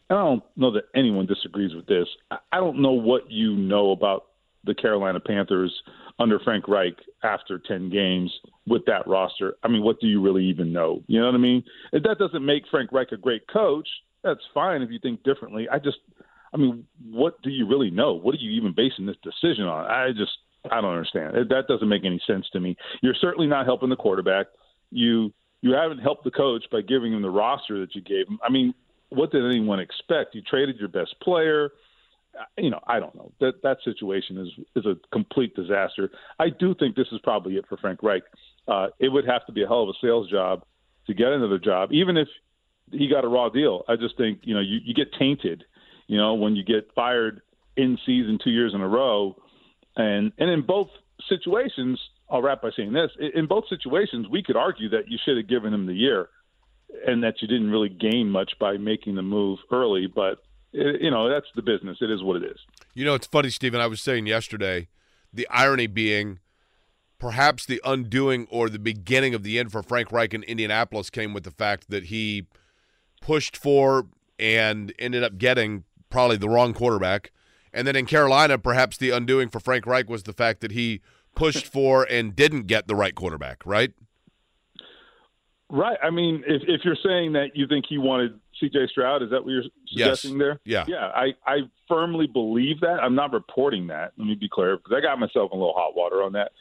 and 0.10 0.20
I 0.20 0.24
don't 0.24 0.44
know 0.56 0.72
that 0.72 0.86
anyone 0.96 1.26
disagrees 1.26 1.74
with 1.76 1.86
this. 1.86 2.08
I, 2.32 2.38
I 2.54 2.58
don't 2.58 2.82
know 2.82 2.94
what 2.94 3.30
you 3.32 3.56
know 3.56 3.92
about 3.92 4.26
the 4.66 4.76
Carolina 4.76 5.20
Panthers 5.20 5.74
under 6.20 6.40
Frank 6.40 6.68
Reich 6.68 6.96
after 7.24 7.60
10 7.60 7.90
games 7.90 8.32
with 8.66 8.86
that 8.86 9.08
roster. 9.08 9.56
I 9.64 9.68
mean, 9.68 9.84
what 9.84 10.00
do 10.00 10.08
you 10.08 10.22
really 10.22 10.46
even 10.46 10.72
know? 10.72 11.04
You 11.08 11.20
know 11.20 11.28
what 11.28 11.36
I 11.36 11.40
mean? 11.40 11.64
If 11.92 12.04
that 12.04 12.18
doesn't 12.20 12.46
make 12.46 12.64
Frank 12.72 12.92
Reich 12.92 13.12
a 13.12 13.18
great 13.18 13.48
coach, 13.48 13.88
that's 14.24 14.42
fine 14.54 14.82
if 14.82 14.90
you 14.90 15.00
think 15.00 15.24
differently. 15.24 15.68
I 15.70 15.80
just 15.80 15.98
I 16.54 16.58
mean, 16.58 16.86
what 17.12 17.42
do 17.42 17.50
you 17.50 17.68
really 17.68 17.92
know? 17.92 18.14
What 18.14 18.34
are 18.34 18.38
you 18.38 18.52
even 18.52 18.74
basing 18.74 19.06
this 19.06 19.18
decision 19.22 19.66
on? 19.66 19.86
I 19.86 20.12
just 20.18 20.32
I 20.72 20.80
don't 20.80 20.92
understand. 20.92 21.36
That 21.50 21.68
doesn't 21.68 21.90
make 21.90 22.06
any 22.06 22.22
sense 22.26 22.46
to 22.54 22.60
me. 22.60 22.78
You're 23.02 23.16
certainly 23.20 23.48
not 23.48 23.66
helping 23.66 23.90
the 23.90 23.96
quarterback. 23.96 24.48
You 24.90 25.34
you 25.62 25.74
haven't 25.74 26.00
helped 26.00 26.24
the 26.24 26.32
coach 26.32 26.64
by 26.72 26.82
giving 26.82 27.14
him 27.14 27.22
the 27.22 27.30
roster 27.30 27.80
that 27.82 27.94
you 27.94 28.02
gave 28.02 28.28
him. 28.28 28.40
I 28.42 28.50
mean, 28.50 28.74
what 29.10 29.32
did 29.32 29.46
anyone 29.46 29.80
expect? 29.80 30.34
You 30.34 30.42
traded 30.42 30.78
your 30.78 30.88
best 30.88 31.16
player. 31.22 31.72
You 32.58 32.70
know, 32.70 32.80
I 32.88 33.00
don't 33.00 33.16
know. 33.16 33.32
That 33.40 33.62
that 33.64 33.78
situation 33.84 34.38
is 34.38 34.66
is 34.76 34.86
a 34.86 34.96
complete 35.12 35.56
disaster. 35.56 36.12
I 36.40 36.50
do 36.50 36.76
think 36.76 36.96
this 36.96 37.08
is 37.12 37.20
probably 37.24 37.56
it 37.58 37.66
for 37.68 37.78
Frank 37.78 38.04
Reich. 38.04 38.24
uh, 38.68 38.88
it 39.00 39.10
would 39.10 39.26
have 39.26 39.46
to 39.46 39.52
be 39.52 39.64
a 39.64 39.68
hell 39.68 39.84
of 39.84 39.90
a 39.90 39.94
sales 40.02 40.30
job 40.30 40.64
to 41.08 41.14
get 41.14 41.28
another 41.28 41.60
job, 41.60 41.92
even 41.92 42.18
if 42.18 42.28
he 42.92 43.08
got 43.08 43.24
a 43.24 43.28
raw 43.28 43.50
deal. 43.50 43.84
I 43.88 43.96
just 43.96 44.18
think 44.18 44.40
you 44.44 44.54
know 44.54 44.60
you, 44.62 44.80
you 44.84 44.94
get 44.94 45.14
tainted, 45.18 45.64
you 46.08 46.18
know, 46.18 46.34
when 46.34 46.56
you 46.56 46.64
get 46.64 46.90
fired 46.96 47.42
in 47.78 47.98
season 48.06 48.40
two 48.44 48.52
years 48.52 48.74
in 48.74 48.82
a 48.82 48.88
row, 48.88 49.36
and 49.96 50.32
and 50.38 50.50
in 50.50 50.62
both 50.66 50.90
situations, 51.30 52.00
I'll 52.30 52.42
wrap 52.42 52.62
by 52.62 52.72
saying 52.76 52.94
this: 52.94 53.12
in 53.34 53.48
both 53.48 53.66
situations, 53.70 54.28
we 54.30 54.44
could 54.44 54.56
argue 54.56 54.90
that 54.90 55.10
you 55.10 55.18
should 55.24 55.38
have 55.38 55.48
given 55.48 55.74
him 55.74 55.86
the 55.86 55.94
year, 55.94 56.30
and 57.06 57.24
that 57.24 57.36
you 57.42 57.48
didn't 57.48 57.72
really 57.72 57.90
gain 57.90 58.30
much 58.30 58.54
by 58.60 58.78
making 58.78 59.16
the 59.16 59.22
move 59.22 59.60
early. 59.72 60.08
But 60.08 60.40
it, 60.76 61.02
you 61.02 61.12
know, 61.12 61.30
that's 61.30 61.48
the 61.56 61.62
business. 61.62 61.98
It 62.02 62.12
is 62.12 62.24
what 62.24 62.36
it 62.36 62.44
is. 62.44 62.58
You 62.94 63.06
know, 63.06 63.16
it's 63.16 63.28
funny, 63.28 63.50
Stephen. 63.50 63.80
I 63.80 63.88
was 63.88 64.02
saying 64.02 64.28
yesterday, 64.28 64.88
the 65.34 65.48
irony 65.50 65.88
being 65.88 66.40
perhaps 67.18 67.66
the 67.66 67.82
undoing 67.84 68.48
or 68.50 68.70
the 68.70 68.80
beginning 68.80 69.34
of 69.34 69.44
the 69.44 69.58
end 69.58 69.72
for 69.72 69.82
Frank 69.82 70.12
Reich 70.12 70.34
in 70.34 70.44
Indianapolis 70.44 71.10
came 71.10 71.34
with 71.34 71.44
the 71.44 71.52
fact 71.52 71.90
that 71.90 72.06
he 72.06 72.48
pushed 73.22 73.58
for 73.58 74.08
and 74.38 74.94
ended 75.00 75.24
up 75.24 75.38
getting 75.38 75.86
probably 76.10 76.38
the 76.38 76.50
wrong 76.50 76.74
quarterback. 76.74 77.32
And 77.74 77.88
then 77.88 77.96
in 77.96 78.06
Carolina, 78.06 78.58
perhaps 78.58 78.98
the 78.98 79.10
undoing 79.10 79.50
for 79.50 79.60
Frank 79.60 79.86
Reich 79.86 80.10
was 80.10 80.24
the 80.24 80.34
fact 80.34 80.62
that 80.62 80.72
he 80.72 81.02
pushed 81.36 81.66
for 81.66 82.04
and 82.10 82.36
didn't 82.36 82.68
get 82.68 82.88
the 82.88 82.96
right 82.96 83.16
quarterback, 83.16 83.66
right? 83.66 83.92
Right. 85.70 85.98
I 86.02 86.10
mean, 86.10 86.44
if, 86.48 86.62
if 86.68 86.86
you're 86.86 86.98
saying 87.04 87.34
that 87.34 87.56
you 87.56 87.68
think 87.68 87.86
he 87.90 87.98
wanted 87.98 88.40
C.J. 88.60 88.88
Stroud, 88.92 89.24
is 89.24 89.30
that 89.32 89.44
what 89.44 89.52
you're 89.52 89.64
suggesting 89.90 90.32
yes. 90.32 90.40
there? 90.40 90.60
Yeah. 90.64 90.86
Yeah. 90.88 91.12
I, 91.16 91.34
I 91.46 91.58
firmly 91.88 92.28
believe 92.28 92.80
that. 92.82 93.00
I'm 93.02 93.16
not 93.16 93.34
reporting 93.34 93.88
that. 93.88 94.14
Let 94.18 94.28
me 94.28 94.36
be 94.36 94.50
clear 94.52 94.78
because 94.78 94.94
I 94.96 95.02
got 95.02 95.20
myself 95.20 95.52
in 95.52 95.58
a 95.58 95.62
little 95.62 95.76
hot 95.76 95.96
water 95.96 96.24
on 96.24 96.34
that. 96.34 96.52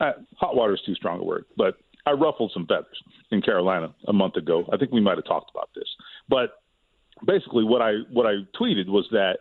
Uh, 0.00 0.12
hot 0.36 0.56
water 0.56 0.74
is 0.74 0.80
too 0.84 0.94
strong 0.94 1.20
a 1.20 1.24
word, 1.24 1.44
but 1.56 1.76
I 2.06 2.12
ruffled 2.12 2.50
some 2.52 2.66
feathers 2.66 3.00
in 3.30 3.42
Carolina 3.42 3.94
a 4.08 4.12
month 4.12 4.36
ago. 4.36 4.64
I 4.72 4.76
think 4.76 4.92
we 4.92 5.00
might 5.00 5.16
have 5.16 5.24
talked 5.24 5.50
about 5.50 5.70
this, 5.74 5.88
but 6.28 6.60
basically 7.24 7.64
what 7.64 7.80
I 7.80 7.98
what 8.10 8.26
I 8.26 8.42
tweeted 8.60 8.88
was 8.88 9.06
that 9.12 9.38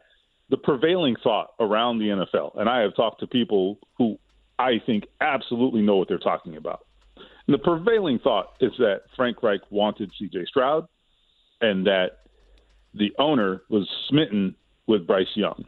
the 0.50 0.57
prevailing 0.57 1.15
thought 1.24 1.53
around 1.60 2.00
the 2.00 2.05
NFL, 2.05 2.60
and 2.60 2.69
I 2.69 2.81
have 2.81 2.95
talked 2.95 3.19
to 3.22 3.27
people 3.27 3.79
who 3.98 4.17
I 4.60 4.74
think 4.86 5.05
absolutely 5.22 5.81
know 5.81 5.95
what 5.95 6.07
they're 6.07 6.17
talking 6.17 6.57
about. 6.57 6.86
And 7.48 7.53
the 7.53 7.57
prevailing 7.57 8.19
thought 8.19 8.53
is 8.62 8.72
that 8.77 9.01
Frank 9.15 9.41
Reich 9.43 9.62
wanted 9.69 10.12
C.J. 10.17 10.45
Stroud, 10.45 10.88
and 11.63 11.88
that 11.88 12.20
the 12.93 13.12
owner 13.17 13.62
was 13.70 13.89
smitten 14.10 14.55
with 14.86 15.08
Bryce 15.08 15.25
Young. 15.36 15.65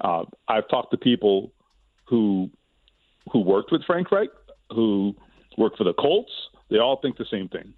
Uh, 0.00 0.24
I've 0.46 0.68
talked 0.68 0.90
to 0.92 0.98
people 0.98 1.52
who 2.04 2.50
who 3.32 3.40
worked 3.40 3.72
with 3.72 3.82
Frank 3.84 4.10
Reich, 4.10 4.30
who 4.70 5.14
worked 5.56 5.78
for 5.78 5.84
the 5.84 5.94
Colts. 5.94 6.32
They 6.70 6.78
all 6.78 6.98
think 7.00 7.16
the 7.16 7.26
same 7.30 7.48
thing. 7.48 7.72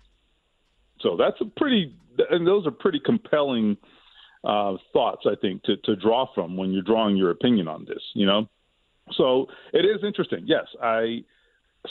So 1.00 1.16
that's 1.16 1.36
a 1.40 1.44
pretty, 1.44 1.94
and 2.30 2.46
those 2.46 2.66
are 2.66 2.70
pretty 2.70 3.00
compelling 3.04 3.76
uh, 4.42 4.76
thoughts, 4.92 5.26
I 5.26 5.34
think, 5.40 5.62
to, 5.64 5.76
to 5.84 5.96
draw 5.96 6.26
from 6.34 6.56
when 6.56 6.72
you're 6.72 6.82
drawing 6.82 7.16
your 7.16 7.30
opinion 7.30 7.68
on 7.68 7.84
this. 7.84 8.02
You 8.14 8.26
know, 8.26 8.48
so 9.12 9.46
it 9.72 9.84
is 9.84 10.02
interesting. 10.02 10.44
Yes, 10.46 10.64
I 10.82 11.24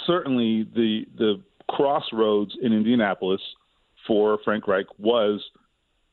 certainly 0.08 0.68
the 0.76 1.06
the 1.18 1.42
crossroads 1.70 2.56
in 2.62 2.74
Indianapolis 2.74 3.42
for 4.08 4.40
Frank 4.44 4.68
Reich 4.68 4.86
was 4.98 5.42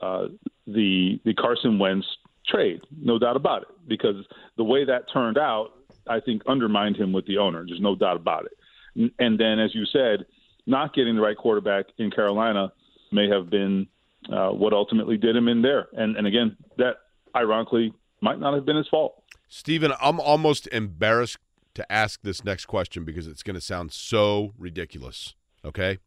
uh, 0.00 0.26
the 0.66 1.20
the 1.25 1.35
Carson 1.35 1.78
Wentz 1.78 2.06
trade, 2.47 2.80
no 3.00 3.18
doubt 3.18 3.37
about 3.37 3.62
it, 3.62 3.68
because 3.87 4.25
the 4.56 4.64
way 4.64 4.85
that 4.85 5.04
turned 5.12 5.38
out, 5.38 5.70
I 6.09 6.20
think 6.20 6.42
undermined 6.47 6.97
him 6.97 7.12
with 7.12 7.26
the 7.26 7.38
owner. 7.38 7.64
There's 7.66 7.80
no 7.80 7.94
doubt 7.94 8.16
about 8.16 8.47
it. 8.47 9.12
And 9.18 9.38
then, 9.38 9.59
as 9.59 9.75
you 9.75 9.85
said, 9.87 10.26
not 10.66 10.94
getting 10.94 11.16
the 11.16 11.23
right 11.23 11.37
quarterback 11.37 11.87
in 11.99 12.11
Carolina 12.11 12.73
may 13.12 13.28
have 13.28 13.50
been 13.50 13.87
uh, 14.32 14.50
what 14.50 14.73
ultimately 14.73 15.16
did 15.16 15.37
him 15.37 15.49
in 15.49 15.62
there. 15.62 15.88
And 15.92 16.16
and 16.16 16.26
again, 16.26 16.56
that 16.78 16.97
ironically 17.35 17.92
might 18.20 18.38
not 18.38 18.54
have 18.54 18.64
been 18.64 18.76
his 18.76 18.88
fault. 18.88 19.23
Stephen, 19.49 19.92
I'm 20.00 20.20
almost 20.20 20.66
embarrassed 20.68 21.38
to 21.75 21.90
ask 21.90 22.20
this 22.23 22.44
next 22.44 22.66
question 22.66 23.04
because 23.04 23.26
it's 23.26 23.42
going 23.42 23.54
to 23.54 23.61
sound 23.61 23.92
so 23.92 24.52
ridiculous. 24.59 25.35
Okay. 25.64 25.99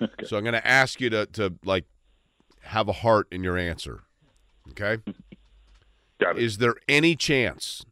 Okay. 0.00 0.24
So 0.26 0.36
I'm 0.36 0.44
going 0.44 0.54
to 0.54 0.66
ask 0.66 1.00
you 1.00 1.10
to 1.10 1.26
to 1.26 1.54
like 1.64 1.84
have 2.62 2.88
a 2.88 2.92
heart 2.92 3.26
in 3.30 3.42
your 3.42 3.58
answer. 3.58 4.00
Okay. 4.70 5.02
Got 6.20 6.38
it. 6.38 6.44
Is 6.44 6.58
there 6.58 6.74
any 6.88 7.16
chance, 7.16 7.84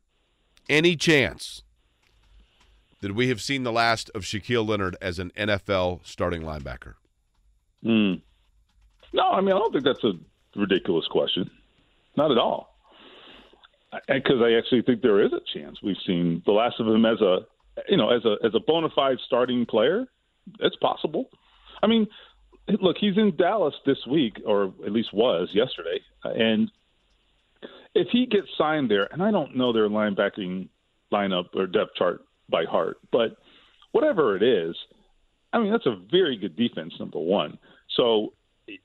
any 0.68 0.96
chance 0.96 1.62
that 3.00 3.14
we 3.14 3.28
have 3.28 3.40
seen 3.40 3.64
the 3.64 3.72
last 3.72 4.10
of 4.14 4.22
Shaquille 4.22 4.66
Leonard 4.68 4.96
as 5.00 5.18
an 5.18 5.32
NFL 5.36 6.00
starting 6.04 6.42
linebacker? 6.42 6.94
Hmm. 7.82 8.14
No, 9.12 9.30
I 9.30 9.40
mean 9.40 9.54
I 9.54 9.58
don't 9.58 9.72
think 9.72 9.84
that's 9.84 10.04
a 10.04 10.12
ridiculous 10.56 11.06
question. 11.10 11.50
Not 12.16 12.30
at 12.30 12.38
all. 12.38 12.76
Because 14.06 14.40
I 14.40 14.52
actually 14.52 14.82
think 14.82 15.02
there 15.02 15.20
is 15.24 15.32
a 15.32 15.40
chance 15.58 15.78
we've 15.82 15.96
seen 16.06 16.42
the 16.46 16.52
last 16.52 16.78
of 16.78 16.86
him 16.86 17.04
as 17.04 17.20
a, 17.20 17.38
you 17.88 17.96
know, 17.96 18.10
as 18.10 18.24
a 18.24 18.36
as 18.44 18.54
a 18.54 18.60
bona 18.60 18.88
fide 18.94 19.18
starting 19.26 19.66
player. 19.66 20.06
It's 20.60 20.76
possible. 20.76 21.28
I 21.82 21.86
mean, 21.86 22.06
look, 22.68 22.96
he's 22.98 23.16
in 23.16 23.36
Dallas 23.36 23.74
this 23.86 23.98
week, 24.08 24.40
or 24.46 24.72
at 24.84 24.92
least 24.92 25.12
was 25.12 25.48
yesterday, 25.52 26.00
and 26.24 26.70
if 27.94 28.08
he 28.12 28.26
gets 28.26 28.46
signed 28.56 28.90
there, 28.90 29.08
and 29.12 29.22
I 29.22 29.30
don't 29.30 29.56
know 29.56 29.72
their 29.72 29.88
linebacking 29.88 30.68
lineup 31.12 31.54
or 31.54 31.66
depth 31.66 31.96
chart 31.96 32.22
by 32.48 32.64
heart, 32.64 32.98
but 33.10 33.36
whatever 33.92 34.36
it 34.36 34.42
is, 34.42 34.76
I 35.52 35.58
mean 35.58 35.72
that's 35.72 35.86
a 35.86 35.96
very 36.10 36.36
good 36.36 36.56
defense. 36.56 36.94
Number 36.98 37.18
one, 37.18 37.58
so 37.96 38.32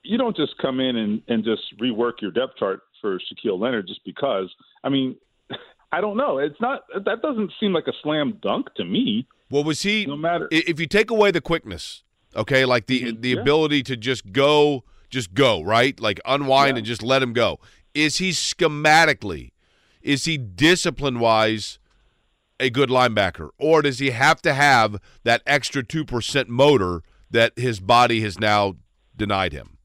you 0.04 0.18
don't 0.18 0.36
just 0.36 0.58
come 0.62 0.80
in 0.80 0.96
and, 0.96 1.22
and 1.28 1.44
just 1.44 1.62
rework 1.80 2.22
your 2.22 2.32
depth 2.32 2.58
chart 2.58 2.82
for 3.02 3.20
Shaquille 3.20 3.60
Leonard 3.60 3.88
just 3.88 4.04
because. 4.04 4.54
I 4.84 4.90
mean, 4.90 5.16
I 5.92 6.02
don't 6.02 6.18
know. 6.18 6.40
It's 6.40 6.60
not 6.60 6.82
that 6.94 7.22
doesn't 7.22 7.52
seem 7.60 7.74
like 7.74 7.88
a 7.88 7.94
slam 8.02 8.40
dunk 8.42 8.74
to 8.76 8.86
me. 8.86 9.28
Well, 9.50 9.64
was 9.64 9.84
he? 9.84 10.06
No 10.06 10.18
matter 10.18 10.48
if 10.52 10.80
you 10.80 10.88
take 10.88 11.12
away 11.12 11.32
the 11.32 11.42
quickness, 11.42 12.04
okay, 12.36 12.66
like 12.66 12.88
the 12.88 13.02
Mm-hmm. 13.04 13.22
the 13.22 13.30
Yeah. 13.30 13.42
ability 13.42 13.84
to 13.84 13.96
just 13.98 14.32
go, 14.32 14.84
just 15.10 15.34
go, 15.34 15.62
right, 15.64 16.00
like 16.00 16.20
unwind 16.26 16.76
Yeah. 16.76 16.80
and 16.80 16.86
just 16.86 17.04
let 17.04 17.22
him 17.22 17.34
go. 17.34 17.60
Is 17.94 18.18
he 18.18 18.32
schematically? 18.32 19.52
Is 20.02 20.26
he 20.26 20.38
discipline 20.38 21.20
wise? 21.20 21.80
A 22.58 22.70
good 22.70 22.88
linebacker, 22.90 23.50
or 23.58 23.82
does 23.82 24.00
he 24.00 24.12
have 24.12 24.42
to 24.44 24.54
have 24.54 25.02
that 25.24 25.42
extra 25.46 25.84
two 25.84 26.06
percent 26.06 26.48
motor 26.48 27.02
that 27.30 27.52
his 27.58 27.82
body 27.82 28.22
has 28.22 28.40
now 28.40 28.76
denied 29.18 29.52
him? 29.52 29.78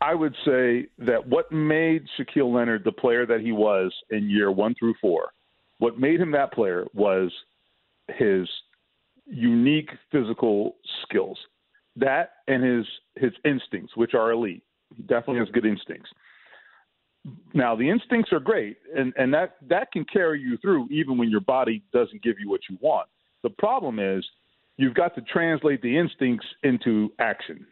I 0.00 0.14
would 0.14 0.36
say 0.44 0.86
that 0.98 1.26
what 1.26 1.50
made 1.50 2.06
Shaquille 2.16 2.54
Leonard 2.54 2.84
the 2.84 2.92
player 2.92 3.26
that 3.26 3.40
he 3.40 3.50
was 3.50 3.92
in 4.10 4.30
year 4.30 4.52
one 4.52 4.76
through 4.78 4.94
four, 5.00 5.30
what 5.78 5.98
made 5.98 6.20
him 6.20 6.30
that 6.30 6.52
player 6.52 6.86
was 6.94 7.32
his 8.16 8.48
unique 9.30 9.90
physical 10.10 10.76
skills. 11.02 11.38
That 11.96 12.32
and 12.48 12.62
his 12.62 12.86
his 13.16 13.32
instincts, 13.44 13.96
which 13.96 14.14
are 14.14 14.32
elite. 14.32 14.62
He 14.96 15.02
definitely 15.02 15.38
has 15.38 15.48
good 15.50 15.66
instincts. 15.66 16.10
Now 17.52 17.76
the 17.76 17.88
instincts 17.88 18.32
are 18.32 18.40
great, 18.40 18.78
and, 18.96 19.12
and 19.16 19.32
that, 19.34 19.56
that 19.68 19.92
can 19.92 20.04
carry 20.10 20.40
you 20.40 20.56
through 20.56 20.88
even 20.90 21.18
when 21.18 21.28
your 21.30 21.40
body 21.40 21.82
doesn't 21.92 22.22
give 22.22 22.36
you 22.40 22.48
what 22.48 22.62
you 22.68 22.78
want. 22.80 23.08
The 23.42 23.50
problem 23.50 23.98
is 23.98 24.24
you've 24.76 24.94
got 24.94 25.14
to 25.16 25.20
translate 25.22 25.82
the 25.82 25.98
instincts 25.98 26.46
into 26.62 27.12
action. 27.18 27.66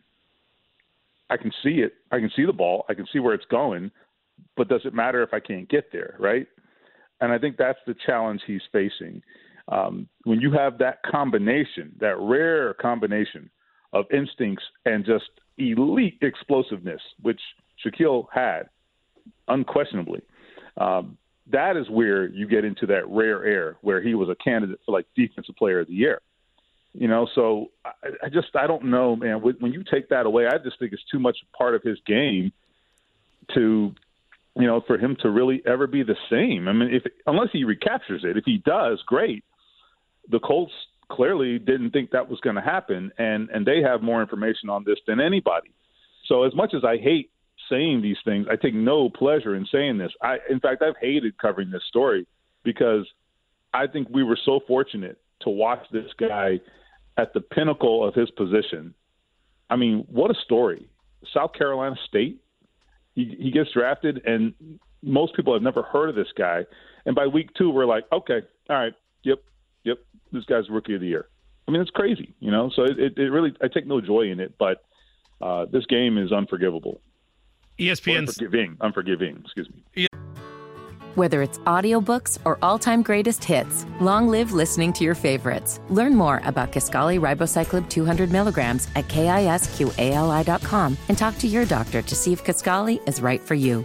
I 1.31 1.37
can 1.37 1.51
see 1.63 1.81
it. 1.81 1.95
I 2.11 2.19
can 2.19 2.31
see 2.37 2.45
the 2.45 2.53
ball. 2.53 2.85
I 2.89 2.95
can 2.95 3.07
see 3.13 3.19
where 3.19 3.35
it's 3.35 3.45
going, 3.51 3.91
but 4.57 4.69
does 4.69 4.83
it 4.85 4.95
matter 4.95 5.23
if 5.23 5.33
I 5.33 5.41
can't 5.41 5.69
get 5.69 5.93
there, 5.93 6.17
right? 6.19 6.47
And 7.21 7.33
I 7.33 7.39
think 7.39 7.57
that's 7.57 7.79
the 7.87 7.95
challenge 8.07 8.43
he's 8.47 8.63
facing. 8.71 9.23
Um, 9.69 10.09
when 10.25 10.41
you 10.41 10.53
have 10.53 10.79
that 10.79 11.03
combination, 11.03 11.95
that 12.01 12.17
rare 12.19 12.75
combination 12.75 13.51
of 13.93 14.07
instincts 14.11 14.65
and 14.85 15.05
just 15.05 15.31
elite 15.59 16.19
explosiveness, 16.23 17.03
which 17.21 17.41
Shaquille 17.85 18.27
had, 18.33 18.69
unquestionably, 19.47 20.23
um, 20.79 21.19
that 21.51 21.77
is 21.77 21.89
where 21.89 22.27
you 22.27 22.47
get 22.47 22.65
into 22.65 22.87
that 22.87 23.09
rare 23.09 23.45
air 23.45 23.77
where 23.81 24.03
he 24.03 24.15
was 24.15 24.29
a 24.29 24.35
candidate 24.35 24.81
for 24.85 24.93
like 24.93 25.07
defensive 25.17 25.57
player 25.57 25.81
of 25.81 25.87
the 25.89 25.95
year. 25.95 26.21
You 26.95 27.09
know, 27.09 27.29
so 27.35 27.71
I, 27.85 27.91
I 28.25 28.29
just 28.29 28.49
I 28.55 28.67
don't 28.67 28.85
know, 28.85 29.17
man. 29.17 29.41
When 29.43 29.73
you 29.73 29.85
take 29.91 30.09
that 30.09 30.27
away, 30.27 30.47
I 30.47 30.59
just 30.59 30.79
think 30.79 30.93
it's 30.93 31.05
too 31.11 31.19
much 31.19 31.37
part 31.57 31.75
of 31.75 31.83
his 31.83 31.99
game 32.07 32.53
to, 33.55 33.95
you 34.57 34.67
know, 34.67 34.83
for 34.87 34.99
him 34.99 35.17
to 35.23 35.31
really 35.31 35.63
ever 35.67 35.87
be 35.87 36.03
the 36.03 36.17
same. 36.31 36.69
I 36.69 36.73
mean, 36.73 36.93
if 36.93 37.05
unless 37.27 37.49
he 37.53 37.65
recaptures 37.65 38.25
it, 38.25 38.37
if 38.37 38.45
he 38.45 38.59
does, 38.59 39.03
great. 39.07 39.45
The 40.31 40.41
Colts 40.41 40.73
clearly 41.11 41.59
didn't 41.59 41.91
think 41.91 42.11
that 42.11 42.29
was 42.29 42.41
going 42.41 42.57
to 42.57 42.63
happen, 42.63 43.11
and 43.19 43.49
and 43.51 43.67
they 43.67 43.81
have 43.83 44.03
more 44.03 44.21
information 44.21 44.69
on 44.69 44.85
this 44.85 44.99
than 45.07 45.21
anybody. 45.21 45.71
So 46.27 46.45
as 46.45 46.55
much 46.55 46.75
as 46.75 46.85
I 46.85 46.99
hate 46.99 47.31
saying 47.71 48.03
these 48.03 48.19
things, 48.25 48.47
I 48.51 48.57
take 48.57 48.75
no 48.75 49.09
pleasure 49.09 49.55
in 49.55 49.67
saying 49.71 49.99
this. 49.99 50.13
I, 50.23 50.39
in 50.49 50.61
fact, 50.61 50.83
I've 50.83 50.97
hated 51.01 51.39
covering 51.39 51.71
this 51.71 51.83
story 51.89 52.27
because 52.63 53.07
I 53.73 53.87
think 53.87 54.09
we 54.11 54.23
were 54.23 54.39
so 54.45 54.61
fortunate 54.67 55.19
to 55.41 55.51
watch 55.51 55.85
this 55.93 56.11
guy 56.19 56.61
at 57.17 57.33
the 57.35 57.41
pinnacle 57.41 58.07
of 58.07 58.15
his 58.15 58.31
position. 58.31 58.95
I 59.71 59.77
mean, 59.77 60.07
what 60.11 60.31
a 60.31 60.35
story! 60.45 60.89
South 61.33 61.53
Carolina 61.53 61.97
State. 62.09 62.41
He, 63.15 63.37
he 63.41 63.51
gets 63.51 63.73
drafted, 63.73 64.23
and 64.25 64.55
most 65.03 65.35
people 65.35 65.53
have 65.53 65.63
never 65.63 65.83
heard 65.83 66.09
of 66.09 66.15
this 66.15 66.33
guy. 66.37 66.65
And 67.05 67.15
by 67.17 67.27
week 67.27 67.51
two, 67.57 67.71
we're 67.71 67.87
like, 67.87 68.05
okay, 68.13 68.41
all 68.71 68.77
right, 68.77 68.93
yep, 69.25 69.39
yep, 69.39 69.45
this 70.33 70.45
guy's 70.45 70.69
rookie 70.69 70.95
of 70.95 71.01
the 71.01 71.09
year. 71.09 71.29
I 71.67 71.71
mean, 71.71 71.81
it's 71.83 71.91
crazy, 71.91 72.35
you 72.41 72.51
know. 72.51 72.71
So 72.75 72.85
it, 72.85 73.19
it 73.19 73.31
really, 73.31 73.55
I 73.61 73.69
take 73.69 73.87
no 73.87 74.01
joy 74.01 74.31
in 74.31 74.41
it, 74.41 74.55
but 74.59 74.85
uh, 75.41 75.67
this 75.67 75.85
game 75.87 76.17
is 76.19 76.33
unforgivable. 76.33 77.01
ESPN's 77.79 78.31
unforgiving, 78.31 78.77
unforgiving. 78.81 79.43
Excuse 79.45 79.69
me. 79.71 80.09
Whether 81.15 81.43
it's 81.43 81.59
audiobooks 81.59 82.39
or 82.45 82.59
all-time 82.63 83.03
greatest 83.03 83.43
hits, 83.43 83.85
long 84.01 84.29
live 84.29 84.53
listening 84.53 84.93
to 84.95 85.05
your 85.05 85.17
favorites. 85.17 85.81
Learn 85.89 86.15
more 86.15 86.41
about 86.45 86.71
Kisqali 86.71 87.19
Ribociclib 87.19 87.89
200 87.89 88.31
milligrams 88.31 88.89
at 88.95 89.09
kisqali.com 89.09 90.97
and 91.09 91.19
talk 91.19 91.37
to 91.39 91.49
your 91.49 91.65
doctor 91.65 92.03
to 92.03 92.15
see 92.15 92.33
if 92.33 92.45
Kisqali 92.45 93.07
is 93.09 93.21
right 93.21 93.43
for 93.43 93.55
you. 93.57 93.85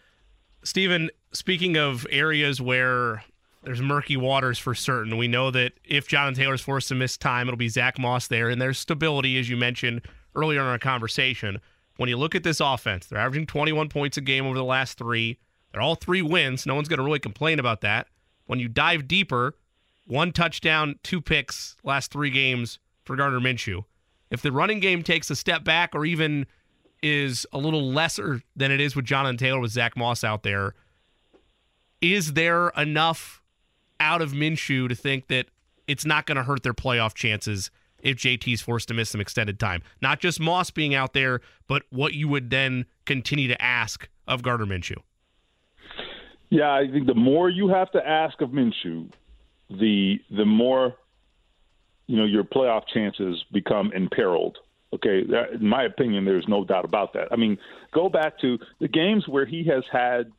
Stephen, 0.63 1.09
speaking 1.31 1.77
of 1.77 2.05
areas 2.09 2.61
where 2.61 3.23
there's 3.63 3.81
murky 3.81 4.17
waters 4.17 4.59
for 4.59 4.75
certain, 4.75 5.17
we 5.17 5.27
know 5.27 5.51
that 5.51 5.73
if 5.83 6.07
Jonathan 6.07 6.35
Taylor's 6.35 6.61
forced 6.61 6.87
to 6.89 6.95
miss 6.95 7.17
time, 7.17 7.47
it'll 7.47 7.57
be 7.57 7.69
Zach 7.69 7.99
Moss 7.99 8.27
there, 8.27 8.49
and 8.49 8.61
there's 8.61 8.79
stability, 8.79 9.39
as 9.39 9.49
you 9.49 9.57
mentioned 9.57 10.01
earlier 10.35 10.61
in 10.61 10.67
our 10.67 10.79
conversation. 10.79 11.59
When 11.97 12.09
you 12.09 12.17
look 12.17 12.35
at 12.35 12.43
this 12.43 12.59
offense, 12.59 13.05
they're 13.05 13.19
averaging 13.19 13.47
21 13.47 13.89
points 13.89 14.17
a 14.17 14.21
game 14.21 14.45
over 14.45 14.57
the 14.57 14.63
last 14.63 14.97
three. 14.97 15.37
They're 15.71 15.81
all 15.81 15.95
three 15.95 16.21
wins. 16.21 16.65
No 16.65 16.75
one's 16.75 16.87
going 16.87 16.97
to 16.97 17.03
really 17.03 17.19
complain 17.19 17.59
about 17.59 17.81
that. 17.81 18.07
When 18.45 18.59
you 18.59 18.67
dive 18.67 19.07
deeper, 19.07 19.55
one 20.07 20.31
touchdown, 20.31 20.99
two 21.03 21.21
picks, 21.21 21.75
last 21.83 22.11
three 22.11 22.29
games 22.29 22.79
for 23.05 23.15
Gardner 23.15 23.39
Minshew. 23.39 23.85
If 24.29 24.41
the 24.41 24.51
running 24.51 24.79
game 24.79 25.03
takes 25.03 25.29
a 25.29 25.35
step 25.35 25.63
back 25.63 25.93
or 25.93 26.05
even 26.05 26.47
is 27.01 27.45
a 27.51 27.57
little 27.57 27.91
lesser 27.91 28.41
than 28.55 28.71
it 28.71 28.79
is 28.79 28.95
with 28.95 29.05
Jonathan 29.05 29.37
Taylor 29.37 29.59
with 29.59 29.71
Zach 29.71 29.97
Moss 29.97 30.23
out 30.23 30.43
there. 30.43 30.75
Is 32.01 32.33
there 32.33 32.69
enough 32.69 33.41
out 33.99 34.21
of 34.21 34.31
Minshew 34.31 34.89
to 34.89 34.95
think 34.95 35.27
that 35.27 35.47
it's 35.87 36.05
not 36.05 36.25
going 36.25 36.37
to 36.37 36.43
hurt 36.43 36.63
their 36.63 36.73
playoff 36.73 37.13
chances 37.13 37.71
if 38.01 38.17
JT's 38.17 38.61
forced 38.61 38.87
to 38.87 38.93
miss 38.93 39.09
some 39.09 39.21
extended 39.21 39.59
time? 39.59 39.81
Not 40.01 40.19
just 40.19 40.39
Moss 40.39 40.71
being 40.71 40.95
out 40.95 41.13
there, 41.13 41.41
but 41.67 41.83
what 41.89 42.13
you 42.13 42.27
would 42.27 42.49
then 42.49 42.85
continue 43.05 43.47
to 43.47 43.61
ask 43.61 44.07
of 44.27 44.41
Gardner 44.41 44.65
Minshew. 44.65 44.97
Yeah, 46.49 46.71
I 46.71 46.87
think 46.91 47.07
the 47.07 47.15
more 47.15 47.49
you 47.49 47.69
have 47.69 47.91
to 47.91 48.05
ask 48.05 48.41
of 48.41 48.49
Minshew, 48.49 49.09
the 49.69 50.19
the 50.29 50.45
more 50.45 50.95
you 52.07 52.17
know 52.17 52.25
your 52.25 52.43
playoff 52.43 52.83
chances 52.93 53.43
become 53.53 53.91
imperiled. 53.93 54.57
Okay, 54.93 55.23
in 55.53 55.65
my 55.65 55.83
opinion, 55.83 56.25
there's 56.25 56.47
no 56.49 56.65
doubt 56.65 56.83
about 56.83 57.13
that. 57.13 57.29
I 57.31 57.37
mean, 57.37 57.57
go 57.93 58.09
back 58.09 58.39
to 58.41 58.57
the 58.79 58.89
games 58.89 59.25
where 59.27 59.45
he 59.45 59.63
has 59.65 59.83
had 59.89 60.31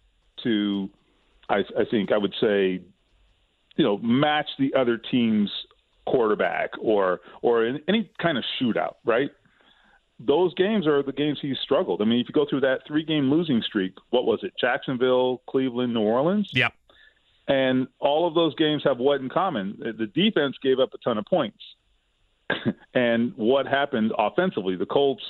to, 0.43 0.91
I, 1.49 1.61
I 1.79 1.85
think 1.91 2.13
I 2.13 2.19
would 2.19 2.35
say, 2.39 2.83
you 3.77 3.85
know, 3.85 3.97
match 3.99 4.49
the 4.59 4.75
other 4.75 4.99
team's 4.99 5.51
quarterback 6.05 6.71
or 6.81 7.21
or 7.41 7.65
any 7.89 8.11
kind 8.21 8.37
of 8.37 8.45
shootout, 8.61 8.97
right? 9.05 9.31
Those 10.21 10.53
games 10.55 10.87
are 10.87 11.03
the 11.03 11.13
games 11.13 11.39
he's 11.41 11.59
struggled. 11.63 12.03
I 12.03 12.05
mean, 12.05 12.21
if 12.21 12.29
you 12.29 12.33
go 12.33 12.47
through 12.49 12.61
that 12.61 12.81
three 12.87 13.05
game 13.05 13.31
losing 13.31 13.63
streak, 13.63 13.95
what 14.11 14.25
was 14.25 14.41
it? 14.43 14.53
Jacksonville, 14.61 15.43
Cleveland, 15.49 15.95
New 15.95 16.01
Orleans? 16.01 16.51
Yep. 16.53 16.75
And 17.49 17.89
all 17.99 18.29
of 18.29 18.35
those 18.35 18.55
games 18.55 18.83
have 18.85 18.99
what 18.99 19.21
in 19.21 19.29
common? 19.29 19.77
The 19.79 20.07
defense 20.07 20.57
gave 20.63 20.79
up 20.79 20.95
a 20.95 20.99
ton 20.99 21.19
of 21.19 21.25
points. 21.25 21.59
and 22.95 23.33
what 23.37 23.67
happened 23.67 24.13
offensively. 24.19 24.77
The 24.77 24.87
Colts 24.87 25.23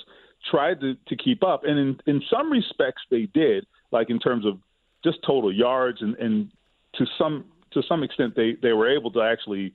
tried 0.51 0.81
to, 0.81 0.95
to 1.09 1.17
keep 1.17 1.43
up, 1.45 1.63
and 1.65 1.79
in, 1.79 1.99
in 2.07 2.23
some 2.31 2.51
respects 2.51 3.03
they 3.11 3.29
did, 3.33 3.67
like 3.91 4.11
in 4.11 4.19
terms 4.19 4.47
of 4.47 4.59
just 5.05 5.19
total 5.27 5.53
yards, 5.53 5.99
and, 6.01 6.17
and 6.17 6.51
to 6.95 7.07
some 7.19 7.45
to 7.73 7.83
some 7.89 8.03
extent 8.03 8.35
they, 8.37 8.57
they 8.61 8.73
were 8.73 8.95
able 8.95 9.11
to 9.13 9.23
actually, 9.23 9.73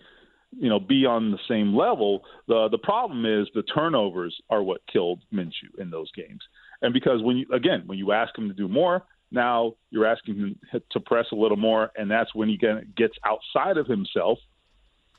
you 0.56 0.70
know, 0.70 0.80
be 0.80 1.06
on 1.06 1.32
the 1.32 1.40
same 1.48 1.76
level. 1.76 2.24
The 2.48 2.68
the 2.70 2.78
problem 2.78 3.26
is 3.26 3.48
the 3.54 3.64
turnovers 3.64 4.36
are 4.50 4.62
what 4.62 4.82
killed 4.92 5.22
Minshew 5.34 5.80
in 5.80 5.90
those 5.90 6.12
games, 6.12 6.42
and 6.82 6.94
because 6.94 7.22
when 7.22 7.38
you 7.38 7.46
again 7.54 7.84
when 7.86 7.98
you 7.98 8.12
ask 8.12 8.38
him 8.38 8.48
to 8.48 8.54
do 8.54 8.68
more, 8.68 9.04
now 9.32 9.74
you're 9.90 10.06
asking 10.06 10.36
him 10.36 10.60
to 10.92 11.00
press 11.00 11.28
a 11.32 11.36
little 11.36 11.58
more, 11.58 11.92
and 11.96 12.12
that's 12.12 12.36
when 12.36 12.50
he 12.50 12.58
gets 12.58 13.16
outside 13.26 13.78
of 13.78 13.88
himself 13.88 14.40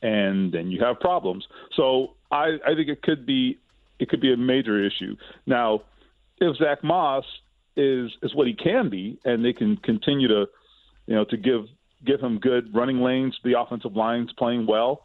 and 0.02 0.52
then 0.52 0.70
you 0.70 0.82
have 0.82 1.00
problems. 1.00 1.46
So 1.76 2.14
I, 2.30 2.58
I 2.66 2.74
think 2.74 2.88
it 2.88 3.02
could 3.02 3.26
be 3.26 3.58
it 3.98 4.08
could 4.08 4.20
be 4.20 4.32
a 4.32 4.36
major 4.36 4.84
issue. 4.84 5.16
Now, 5.46 5.82
if 6.38 6.56
Zach 6.56 6.84
Moss 6.84 7.24
is 7.76 8.10
is 8.22 8.34
what 8.34 8.46
he 8.46 8.54
can 8.54 8.90
be, 8.90 9.18
and 9.24 9.44
they 9.44 9.52
can 9.52 9.76
continue 9.78 10.28
to, 10.28 10.46
you 11.06 11.14
know, 11.14 11.24
to 11.24 11.36
give 11.36 11.62
give 12.06 12.20
him 12.20 12.38
good 12.38 12.74
running 12.74 13.00
lanes, 13.00 13.36
the 13.44 13.58
offensive 13.58 13.96
line's 13.96 14.32
playing 14.38 14.66
well. 14.66 15.02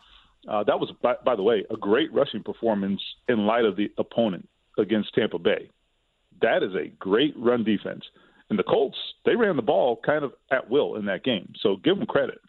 Uh, 0.48 0.64
that 0.64 0.78
was, 0.80 0.92
by, 1.02 1.16
by 1.24 1.36
the 1.36 1.42
way, 1.42 1.64
a 1.72 1.78
great 1.78 2.14
rushing 2.14 2.44
performance 2.44 3.02
in 3.30 3.46
light 3.46 3.66
of 3.66 3.78
the 3.78 3.90
opponent 3.98 4.48
against 4.78 5.14
Tampa 5.14 5.40
Bay. 5.40 5.70
That 6.42 6.64
is 6.64 6.76
a 6.76 6.90
great 7.00 7.34
run 7.38 7.64
defense. 7.64 8.04
And 8.50 8.60
the 8.60 8.64
Colts, 8.64 8.98
they 9.26 9.36
ran 9.36 9.56
the 9.56 9.62
ball 9.62 10.00
kind 10.06 10.24
of 10.24 10.34
at 10.52 10.70
will 10.70 10.98
in 10.98 11.06
that 11.06 11.24
game. 11.24 11.54
So 11.62 11.78
give 11.78 11.98
them 11.98 12.06
credit. 12.06 12.40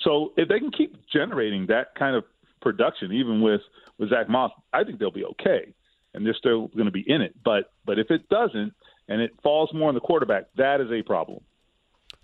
So 0.00 0.32
if 0.36 0.48
they 0.48 0.58
can 0.58 0.72
keep 0.72 0.96
generating 1.12 1.66
that 1.66 1.94
kind 1.96 2.16
of 2.16 2.24
production, 2.66 3.12
even 3.12 3.40
with 3.40 3.60
with 3.96 4.10
Zach 4.10 4.28
Moss, 4.28 4.50
I 4.72 4.82
think 4.82 4.98
they'll 4.98 5.12
be 5.12 5.24
okay, 5.24 5.72
and 6.12 6.26
they're 6.26 6.34
still 6.34 6.66
going 6.68 6.86
to 6.86 6.90
be 6.90 7.04
in 7.06 7.22
it. 7.22 7.32
But 7.44 7.70
but 7.84 8.00
if 8.00 8.10
it 8.10 8.28
doesn't, 8.28 8.72
and 9.08 9.20
it 9.20 9.30
falls 9.40 9.70
more 9.72 9.88
on 9.88 9.94
the 9.94 10.00
quarterback, 10.00 10.46
that 10.56 10.80
is 10.80 10.90
a 10.90 11.02
problem. 11.02 11.44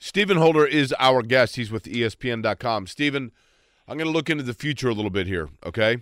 Stephen 0.01 0.37
Holder 0.37 0.67
is 0.67 0.93
our 0.99 1.23
guest. 1.23 1.55
He's 1.55 1.71
with 1.71 1.85
ESPN.com. 1.85 2.89
Stephen, 2.89 3.31
I'm 3.87 3.97
going 3.97 4.09
to 4.09 4.13
look 4.13 4.29
into 4.29 4.43
the 4.43 4.53
future 4.53 4.89
a 4.89 4.95
little 4.95 5.13
bit 5.13 5.29
here. 5.29 5.49
Okay, 5.65 5.99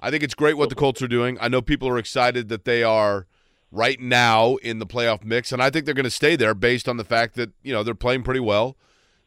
I 0.00 0.10
think 0.10 0.22
it's 0.22 0.34
great 0.34 0.56
what 0.56 0.70
the 0.70 0.74
Colts 0.74 1.02
are 1.02 1.08
doing. 1.08 1.36
I 1.38 1.48
know 1.48 1.60
people 1.60 1.86
are 1.88 1.98
excited 1.98 2.48
that 2.48 2.64
they 2.64 2.82
are 2.82 3.26
right 3.70 4.00
now 4.00 4.56
in 4.56 4.78
the 4.78 4.86
playoff 4.86 5.22
mix, 5.22 5.52
and 5.52 5.62
I 5.62 5.68
think 5.68 5.84
they're 5.84 5.94
going 5.94 6.04
to 6.04 6.10
stay 6.10 6.34
there 6.34 6.54
based 6.54 6.88
on 6.88 6.96
the 6.96 7.04
fact 7.04 7.34
that 7.34 7.52
you 7.62 7.74
know 7.74 7.82
they're 7.82 7.94
playing 7.94 8.22
pretty 8.22 8.40
well. 8.40 8.78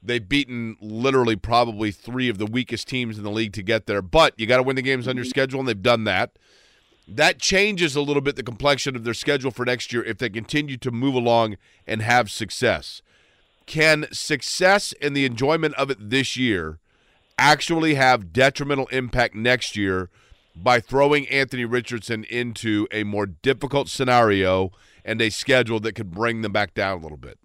They've 0.02 0.28
beaten 0.28 0.78
literally 0.80 1.36
probably 1.36 1.92
three 1.92 2.30
of 2.30 2.38
the 2.38 2.46
weakest 2.46 2.88
teams 2.88 3.18
in 3.18 3.24
the 3.24 3.32
league 3.32 3.54
to 3.54 3.64
get 3.64 3.88
there, 3.88 4.02
but 4.02 4.34
you 4.38 4.46
got 4.46 4.58
to 4.58 4.64
win 4.64 4.76
the 4.76 4.82
games 4.82 5.08
on 5.08 5.16
your 5.16 5.26
mm-hmm. 5.26 5.30
schedule, 5.30 5.60
and 5.60 5.68
they've 5.68 5.82
done 5.82 6.04
that. 6.06 6.38
That 7.08 7.40
changes 7.40 7.96
a 7.96 8.02
little 8.02 8.22
bit 8.22 8.36
the 8.36 8.44
complexion 8.44 8.96
of 8.96 9.04
their 9.04 9.14
schedule 9.14 9.52
for 9.52 9.66
next 9.66 9.94
year 9.94 10.04
if 10.04 10.18
they 10.18 10.30
continue 10.30 10.78
to 10.78 10.92
move 10.92 11.16
along 11.16 11.58
and 11.88 12.02
have 12.02 12.30
success. 12.30 13.02
Can 13.66 14.08
success 14.12 14.94
and 15.02 15.16
the 15.16 15.26
enjoyment 15.26 15.74
of 15.76 15.90
it 15.90 16.10
this 16.10 16.38
year 16.38 16.80
actually 17.38 17.96
have 17.96 18.34
detrimental 18.34 18.88
impact 18.88 19.36
next 19.36 19.78
year 19.78 20.10
by 20.56 20.80
throwing 20.80 21.28
Anthony 21.28 21.66
Richardson 21.66 22.24
into 22.26 22.88
a 22.92 23.04
more 23.04 23.26
difficult 23.26 23.90
scenario 23.90 24.72
and 25.06 25.22
a 25.22 25.30
schedule 25.30 25.80
that 25.82 25.94
could 25.94 26.12
bring 26.12 26.42
them 26.42 26.52
back 26.52 26.74
down 26.74 26.98
a 26.98 27.02
little 27.02 27.18
bit? 27.18 27.40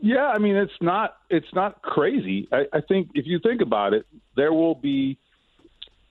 Yeah, 0.00 0.26
I 0.26 0.38
mean 0.38 0.56
it's 0.56 0.72
not 0.80 1.16
it's 1.30 1.52
not 1.54 1.82
crazy. 1.82 2.48
I, 2.52 2.64
I 2.72 2.80
think 2.80 3.10
if 3.14 3.26
you 3.26 3.38
think 3.42 3.60
about 3.60 3.94
it, 3.94 4.06
there 4.36 4.52
will 4.52 4.74
be 4.74 5.18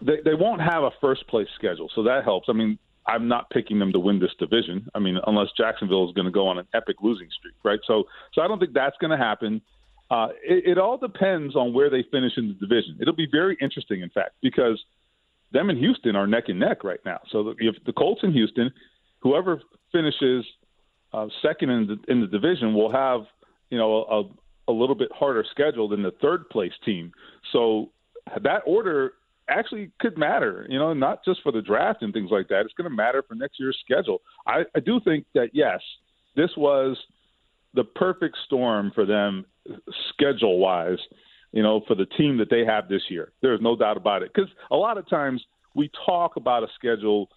they, 0.02 0.18
they 0.24 0.34
won't 0.34 0.62
have 0.62 0.84
a 0.84 0.92
first 1.02 1.28
place 1.28 1.48
schedule, 1.56 1.90
so 1.96 2.04
that 2.04 2.24
helps. 2.24 2.48
I 2.50 2.54
mean, 2.54 2.78
I'm 3.08 3.28
not 3.28 3.50
picking 3.50 3.80
them 3.80 3.94
to 3.94 4.00
win 4.00 4.20
this 4.20 4.32
division. 4.40 4.90
I 4.96 5.00
mean, 5.00 5.18
unless 5.28 5.48
Jacksonville 5.58 6.08
is 6.08 6.14
going 6.14 6.26
to 6.26 6.32
go 6.32 6.48
on 6.48 6.58
an 6.58 6.68
epic 6.74 6.98
losing 7.02 7.28
streak, 7.38 7.56
right? 7.64 7.80
So, 7.86 8.06
so 8.34 8.42
I 8.42 8.48
don't 8.48 8.60
think 8.60 8.74
that's 8.74 8.96
going 9.00 9.12
to 9.12 9.24
happen. 9.24 9.62
Uh, 10.10 10.28
it, 10.44 10.72
it 10.72 10.78
all 10.78 10.98
depends 10.98 11.56
on 11.56 11.74
where 11.74 11.90
they 11.90 12.04
finish 12.12 12.34
in 12.38 12.48
the 12.48 12.54
division. 12.54 12.98
It'll 13.00 13.16
be 13.16 13.28
very 13.32 13.58
interesting, 13.62 14.02
in 14.02 14.10
fact, 14.10 14.32
because 14.42 14.84
them 15.52 15.70
and 15.70 15.78
Houston 15.80 16.16
are 16.16 16.28
neck 16.28 16.46
and 16.48 16.60
neck 16.60 16.84
right 16.84 17.00
now. 17.06 17.20
So 17.32 17.54
if 17.60 17.76
the 17.86 17.94
Colts 17.94 18.22
and 18.24 18.34
Houston, 18.34 18.72
whoever 19.20 19.62
finishes 19.92 20.46
uh, 21.14 21.28
second 21.42 21.70
in 21.70 21.88
the 21.88 22.12
in 22.12 22.22
the 22.22 22.28
division 22.28 22.74
will 22.74 22.92
have 22.92 23.22
you 23.76 23.82
know, 23.82 24.06
a, 24.68 24.72
a 24.72 24.74
little 24.74 24.96
bit 24.96 25.10
harder 25.14 25.44
schedule 25.52 25.90
than 25.90 26.02
the 26.02 26.14
third 26.22 26.50
place 26.50 26.72
team. 26.86 27.12
So 27.52 27.92
that 28.42 28.62
order 28.66 29.14
actually 29.50 29.92
could 30.00 30.18
matter. 30.18 30.66
You 30.70 30.80
know, 30.80 30.94
not 30.94 31.26
just 31.26 31.42
for 31.44 31.52
the 31.52 31.62
draft 31.62 32.02
and 32.02 32.14
things 32.14 32.32
like 32.32 32.48
that. 32.48 32.62
It's 32.62 32.74
going 32.74 32.90
to 32.90 32.96
matter 32.96 33.22
for 33.28 33.36
next 33.36 33.60
year's 33.60 33.78
schedule. 33.84 34.22
I, 34.48 34.62
I 34.74 34.80
do 34.80 35.02
think 35.04 35.26
that 35.34 35.50
yes, 35.52 35.82
this 36.38 36.52
was 36.56 36.98
the 37.74 37.84
perfect 37.84 38.38
storm 38.46 38.94
for 38.96 39.06
them 39.06 39.46
schedule 40.14 40.58
wise. 40.58 41.00
You 41.52 41.64
know, 41.64 41.82
for 41.86 41.96
the 41.96 42.06
team 42.06 42.38
that 42.38 42.50
they 42.50 42.64
have 42.66 42.88
this 42.88 43.04
year, 43.10 43.34
there's 43.42 43.62
no 43.62 43.76
doubt 43.76 43.98
about 43.98 44.24
it. 44.24 44.32
Because 44.34 44.50
a 44.72 44.76
lot 44.76 44.98
of 44.98 45.08
times 45.10 45.44
we 45.74 45.92
talk 46.06 46.38
about 46.38 46.64
a 46.64 46.68
schedule 46.76 47.30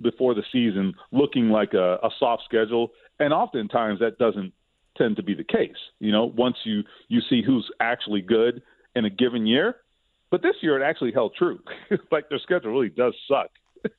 before 0.00 0.34
the 0.34 0.44
season 0.52 0.94
looking 1.12 1.48
like 1.48 1.72
a, 1.72 1.94
a 2.02 2.10
soft 2.18 2.44
schedule, 2.44 2.92
and 3.18 3.32
oftentimes 3.32 3.98
that 4.00 4.18
doesn't 4.18 4.52
tend 4.98 5.16
to 5.16 5.22
be 5.22 5.34
the 5.34 5.44
case. 5.44 5.76
You 6.00 6.12
know, 6.12 6.24
once 6.24 6.56
you 6.64 6.82
you 7.08 7.20
see 7.30 7.42
who's 7.44 7.70
actually 7.80 8.20
good 8.20 8.62
in 8.94 9.04
a 9.04 9.10
given 9.10 9.46
year, 9.46 9.76
but 10.30 10.42
this 10.42 10.56
year 10.60 10.80
it 10.80 10.84
actually 10.84 11.12
held 11.12 11.34
true. 11.36 11.60
like 12.10 12.28
their 12.28 12.40
schedule 12.40 12.72
really 12.72 12.90
does 12.90 13.14
suck. 13.26 13.50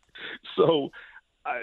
so, 0.56 0.90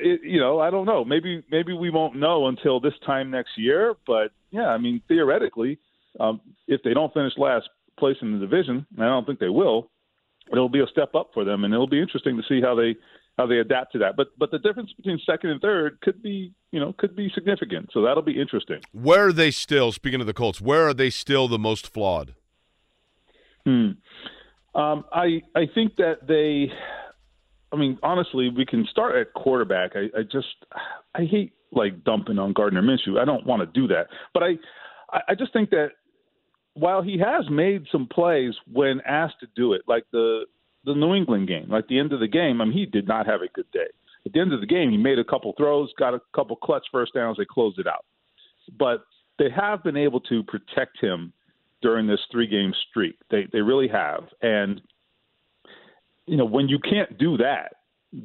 it, 0.01 0.21
you 0.25 0.41
know, 0.41 0.59
I 0.59 0.71
don't 0.71 0.87
know. 0.87 1.05
Maybe 1.05 1.45
maybe 1.51 1.73
we 1.73 1.91
won't 1.91 2.17
know 2.17 2.49
until 2.49 2.81
this 2.81 2.95
time 3.05 3.31
next 3.31 3.51
year. 3.57 3.95
But 4.07 4.33
yeah, 4.51 4.69
I 4.69 4.79
mean, 4.79 5.03
theoretically, 5.09 5.79
um, 6.19 6.41
if 6.67 6.83
they 6.83 6.95
don't 6.95 7.13
finish 7.15 7.35
last 7.37 7.69
place 7.99 8.17
in 8.23 8.33
the 8.33 8.39
division, 8.39 8.87
and 8.97 9.05
I 9.05 9.09
don't 9.09 9.27
think 9.27 9.39
they 9.39 9.49
will, 9.49 9.91
it'll 10.51 10.69
be 10.69 10.81
a 10.81 10.87
step 10.87 11.15
up 11.15 11.31
for 11.33 11.45
them, 11.45 11.65
and 11.65 11.73
it'll 11.73 11.87
be 11.87 12.01
interesting 12.01 12.37
to 12.37 12.43
see 12.49 12.61
how 12.61 12.75
they 12.75 12.97
how 13.39 13.47
they 13.47 13.59
adapt 13.59 13.93
to 13.93 13.99
that. 13.99 14.17
But 14.17 14.29
but 14.39 14.51
the 14.51 14.59
difference 14.59 14.93
between 14.97 15.19
second 15.27 15.51
and 15.51 15.61
third 15.61 16.01
could 16.01 16.23
be 16.23 16.53
you 16.73 16.81
know 16.81 16.95
could 16.97 17.15
be 17.15 17.31
significant. 17.35 17.91
So 17.93 18.03
that'll 18.03 18.23
be 18.23 18.41
interesting. 18.41 18.81
Where 18.93 19.29
are 19.29 19.33
they 19.33 19.51
still? 19.51 19.93
Speaking 19.93 20.21
of 20.21 20.27
the 20.27 20.35
Colts, 20.35 20.61
where 20.61 20.89
are 20.89 20.95
they 20.95 21.11
still 21.11 21.49
the 21.49 21.59
most 21.59 21.87
flawed? 21.93 22.35
Hmm. 23.65 23.93
Um, 24.75 25.05
I 25.13 25.43
I 25.55 25.67
think 25.75 25.97
that 25.97 26.27
they. 26.27 26.73
I 27.73 27.77
mean, 27.77 27.99
honestly, 28.03 28.49
we 28.49 28.65
can 28.65 28.87
start 28.91 29.17
at 29.17 29.35
quarterback. 29.35 29.93
I, 29.97 30.19
I 30.19 30.23
just 30.23 30.47
I 31.15 31.25
hate 31.25 31.53
like 31.73 32.05
dumping 32.05 32.39
on 32.39 32.53
Gardner 32.53 32.83
Minshew. 32.83 33.19
I 33.21 33.25
don't 33.25 33.45
want 33.45 33.61
to 33.61 33.81
do 33.81 33.89
that, 33.89 34.07
but 34.33 34.43
I 34.43 34.57
I 35.29 35.35
just 35.35 35.53
think 35.53 35.71
that 35.71 35.91
while 36.75 37.03
he 37.03 37.19
has 37.19 37.51
made 37.51 37.87
some 37.91 38.07
plays 38.07 38.55
when 38.71 39.01
asked 39.07 39.41
to 39.41 39.47
do 39.57 39.73
it, 39.73 39.83
like 39.89 40.05
the 40.13 40.45
the 40.87 40.95
New 40.95 41.15
England 41.15 41.49
game, 41.49 41.67
like 41.69 41.89
the 41.89 41.99
end 41.99 42.13
of 42.13 42.21
the 42.21 42.29
game, 42.29 42.61
I 42.61 42.65
mean, 42.65 42.73
he 42.73 42.87
did 42.87 43.07
not 43.07 43.27
have 43.27 43.43
a 43.43 43.49
good 43.53 43.71
day. 43.73 43.89
At 44.25 44.33
the 44.33 44.41
end 44.41 44.53
of 44.53 44.61
the 44.61 44.67
game, 44.67 44.91
he 44.91 44.97
made 44.97 45.19
a 45.19 45.25
couple 45.25 45.53
throws, 45.57 45.93
got 45.99 46.15
a 46.15 46.21
couple 46.35 46.57
clutch 46.57 46.87
first 46.91 47.13
downs, 47.15 47.37
they 47.37 47.45
closed 47.45 47.79
it 47.79 47.87
out. 47.87 48.05
But 48.79 49.05
they 49.39 49.51
have 49.55 49.85
been 49.85 49.97
able 49.97 50.21
to 50.21 50.43
protect 50.45 50.99
him 51.01 51.33
during 51.83 52.07
this 52.07 52.21
three 52.33 52.47
game 52.47 52.73
streak. 52.89 53.17
They 53.31 53.47
they 53.53 53.61
really 53.61 53.89
have. 53.89 54.25
And 54.43 54.81
you 56.27 56.37
know, 56.37 56.45
when 56.45 56.69
you 56.69 56.79
can't 56.79 57.19
do 57.19 57.37
that, 57.37 57.75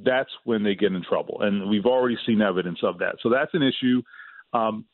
that's 0.04 0.30
when 0.45 0.63
they 0.63 0.74
get 0.74 0.93
in 0.93 1.04
trouble. 1.04 1.41
And 1.41 1.69
we've 1.69 1.86
already 1.86 2.17
seen 2.26 2.41
evidence 2.41 2.80
of 2.84 2.97
that. 3.00 3.15
So 3.21 3.30
that's 3.30 3.54
an 3.54 3.62
issue. 3.62 4.02
Um, 4.54 4.86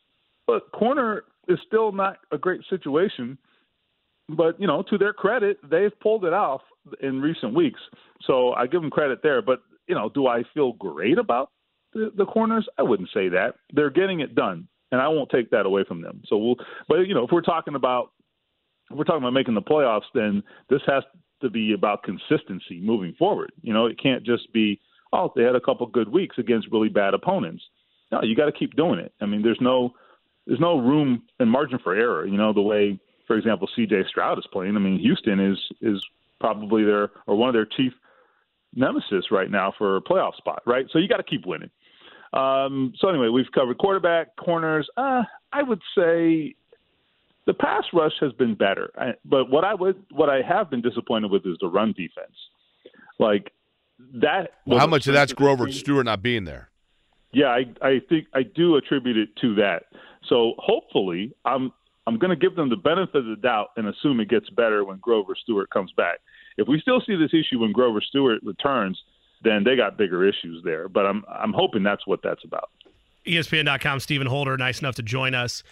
but 0.46 0.72
corner 0.72 1.24
is 1.48 1.60
still 1.68 1.92
not 1.92 2.18
a 2.32 2.38
great 2.38 2.62
situation. 2.70 3.38
But 4.30 4.60
you 4.60 4.68
know, 4.68 4.84
to 4.90 4.98
their 4.98 5.14
credit, 5.14 5.58
they've 5.70 5.98
pulled 6.02 6.26
it 6.26 6.34
off 6.34 6.62
in 7.02 7.22
recent 7.22 7.54
weeks. 7.54 7.80
So 8.26 8.54
I 8.54 8.68
give 8.68 8.82
them 8.82 8.90
credit 8.90 9.20
there. 9.24 9.42
But 9.42 9.62
you 9.88 9.96
know, 9.96 10.10
do 10.10 10.28
I 10.28 10.44
feel 10.54 10.74
great 10.74 11.18
about 11.18 11.52
the, 11.94 12.12
the 12.16 12.26
corners? 12.26 12.68
I 12.78 12.84
wouldn't 12.84 13.10
say 13.14 13.30
that. 13.30 13.56
They're 13.74 13.90
getting 13.90 14.20
it 14.20 14.36
done, 14.36 14.68
and 14.92 15.02
I 15.02 15.08
won't 15.08 15.30
take 15.30 15.50
that 15.52 15.66
away 15.66 15.84
from 15.88 16.02
them. 16.02 16.22
So 16.28 16.38
we'll. 16.38 16.56
But 16.88 17.02
you 17.02 17.14
know, 17.14 17.24
if 17.24 17.32
we're 17.32 17.42
talking 17.42 17.76
about 17.76 18.12
if 18.90 18.98
we're 18.98 19.04
talking 19.04 19.24
about 19.24 19.34
making 19.34 19.56
the 19.56 19.62
playoffs, 19.62 20.10
then 20.14 20.44
this 20.70 20.82
has 20.88 21.04
to 21.42 21.50
be 21.50 21.74
about 21.74 22.04
consistency 22.04 22.80
moving 22.82 23.14
forward. 23.18 23.52
You 23.62 23.74
know, 23.74 23.86
it 23.86 24.02
can't 24.02 24.26
just 24.26 24.52
be 24.54 24.80
oh 25.14 25.32
they 25.36 25.44
had 25.44 25.56
a 25.56 25.62
couple 25.62 25.86
good 25.88 26.10
weeks 26.10 26.38
against 26.38 26.68
really 26.72 26.90
bad 26.90 27.14
opponents. 27.14 27.64
No, 28.12 28.22
you 28.24 28.36
got 28.36 28.46
to 28.46 28.52
keep 28.52 28.76
doing 28.76 29.00
it. 29.00 29.14
I 29.22 29.26
mean, 29.26 29.42
there's 29.42 29.60
no 29.62 29.92
there's 30.46 30.60
no 30.60 30.80
room 30.80 31.24
and 31.40 31.52
margin 31.52 31.80
for 31.84 31.94
error. 31.94 32.26
You 32.26 32.38
know, 32.38 32.54
the 32.54 32.62
way, 32.62 33.00
for 33.28 33.38
example, 33.38 33.68
C.J. 33.76 34.04
Stroud 34.10 34.38
is 34.38 34.48
playing. 34.52 34.76
I 34.76 34.80
mean, 34.80 35.00
Houston 35.00 35.40
is 35.40 35.60
is 35.82 36.04
probably 36.40 36.84
their 36.84 37.10
or 37.26 37.36
one 37.36 37.50
of 37.50 37.54
their 37.54 37.66
chief 37.66 37.94
nemesis 38.74 39.32
right 39.32 39.50
now 39.50 39.74
for 39.78 39.98
a 39.98 40.02
playoff 40.02 40.36
spot. 40.36 40.62
Right, 40.66 40.86
so 40.92 41.00
you 41.00 41.08
got 41.08 41.18
to 41.18 41.24
keep 41.24 41.46
winning. 41.46 41.70
Um, 42.34 42.94
so 43.00 43.10
anyway, 43.10 43.30
we've 43.30 43.52
covered 43.54 43.78
quarterback, 43.78 44.36
corners. 44.36 44.88
Uh, 44.98 45.24
I 45.54 45.64
would 45.64 45.82
say 45.96 46.56
the 47.46 47.54
pass 47.54 47.86
rush 47.94 48.12
has 48.20 48.34
been 48.34 48.56
better, 48.56 48.92
I, 48.98 49.14
but 49.24 49.50
what 49.50 49.64
I 49.64 49.74
would 49.74 50.04
what 50.12 50.30
I 50.30 50.42
have 50.48 50.70
been 50.70 50.82
disappointed 50.82 51.32
with 51.32 51.46
is 51.46 51.58
the 51.62 51.68
run 51.68 51.94
defense. 51.94 52.36
Like 53.20 53.52
that. 54.16 54.52
Well, 54.66 54.80
how 54.80 54.88
much 54.88 55.08
of 55.08 55.14
that's 55.14 55.34
Grover 55.34 55.72
Stewart 55.72 56.06
not 56.06 56.22
being 56.22 56.44
there? 56.44 56.70
Yeah, 57.34 57.48
I, 57.48 57.66
I 57.82 58.00
think 58.08 58.28
I 58.34 58.44
do 58.44 58.76
attribute 58.76 59.18
it 59.18 59.30
to 59.42 59.56
that. 59.56 59.84
So 60.30 60.54
hopefully, 60.58 61.34
I'm 61.46 61.72
I'm 62.08 62.18
going 62.18 62.30
to 62.30 62.38
give 62.38 62.56
them 62.56 62.70
the 62.70 62.78
benefit 62.78 63.18
of 63.18 63.26
the 63.26 63.36
doubt 63.36 63.68
and 63.76 63.88
assume 63.88 64.22
it 64.22 64.30
gets 64.30 64.50
better 64.52 64.86
when 64.86 64.98
Grover 65.00 65.36
Stewart 65.44 65.70
comes 65.70 65.92
back. 65.98 66.20
If 66.58 66.68
we 66.68 66.80
still 66.80 67.02
see 67.06 67.18
this 67.18 67.34
issue 67.34 67.60
when 67.60 67.74
Grover 67.74 68.00
Stewart 68.02 68.40
returns, 68.44 68.98
then 69.44 69.66
they 69.66 69.76
got 69.76 69.98
bigger 69.98 70.28
issues 70.28 70.64
there. 70.64 70.88
But 70.88 71.06
I'm 71.06 71.24
I'm 71.30 71.54
hoping 71.54 71.84
that's 71.84 72.08
what 72.08 72.22
that's 72.24 72.44
about. 72.46 72.70
ESPN.com, 73.28 74.00
Stephen 74.00 74.26
Holder, 74.26 74.56
nice 74.58 74.80
enough 74.80 74.96
to 74.96 75.04
join 75.04 75.36
us. 75.36 75.64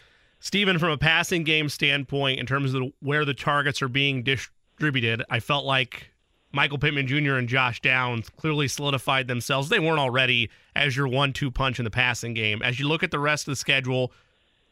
Stephen, 0.42 0.78
from 0.78 0.92
a 0.92 0.98
passing 0.98 1.46
game 1.46 1.70
standpoint, 1.70 2.40
in 2.40 2.46
terms 2.46 2.74
of 2.74 2.84
where 3.00 3.24
the 3.24 3.34
targets 3.34 3.82
are 3.82 3.88
being 3.88 4.22
distributed, 4.22 5.24
I 5.30 5.40
felt 5.40 5.64
like 5.64 6.12
Michael 6.52 6.78
Pittman 6.78 7.08
Jr. 7.08 7.36
and 7.36 7.48
Josh 7.48 7.80
Downs 7.80 8.30
clearly 8.30 8.68
solidified 8.68 9.28
themselves. 9.28 9.70
They 9.70 9.80
weren't 9.80 10.00
already 10.00 10.50
as 10.76 10.98
your 10.98 11.08
one 11.08 11.32
two 11.32 11.50
punch 11.50 11.80
in 11.80 11.86
the 11.86 11.92
passing 11.92 12.34
game. 12.34 12.62
As 12.62 12.78
you 12.78 12.90
look 12.90 13.04
at 13.04 13.12
the 13.12 13.20
rest 13.20 13.48
of 13.48 13.54
the 13.54 13.56
schedule, 13.56 14.12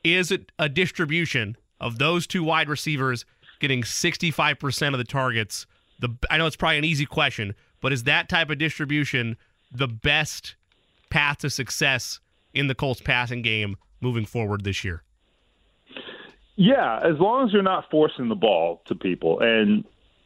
is 0.04 0.32
it 0.32 0.52
a 0.60 0.70
distribution 0.70 1.56
of 1.80 1.98
those 1.98 2.28
two 2.28 2.44
wide 2.44 2.70
receivers 2.70 3.26
getting 3.60 3.84
65% 3.84 4.94
of 4.94 4.98
the 4.98 5.04
targets? 5.04 5.66
The 6.00 6.16
I 6.30 6.38
know 6.38 6.46
it's 6.46 6.56
probably 6.56 6.78
an 6.78 6.86
easy 6.86 7.06
question, 7.06 7.56
but 7.82 7.94
is 7.94 8.04
that 8.04 8.30
type 8.30 8.50
of 8.50 8.58
distribution 8.58 9.38
the 9.72 9.88
best 9.88 10.56
path 11.10 11.40
to 11.40 11.50
success 11.50 12.20
in 12.54 12.68
the 12.68 12.76
Colts 12.76 13.02
passing 13.02 13.42
game 13.42 13.78
moving 14.02 14.26
forward 14.26 14.64
this 14.64 14.84
year? 14.84 15.04
Yeah, 16.56 17.00
as 17.00 17.20
long 17.20 17.48
as 17.48 17.54
you're 17.54 17.64
not 17.64 17.90
forcing 17.90 18.30
the 18.30 18.36
ball 18.36 18.84
to 18.86 18.96
people. 18.96 19.40
And, 19.40 19.84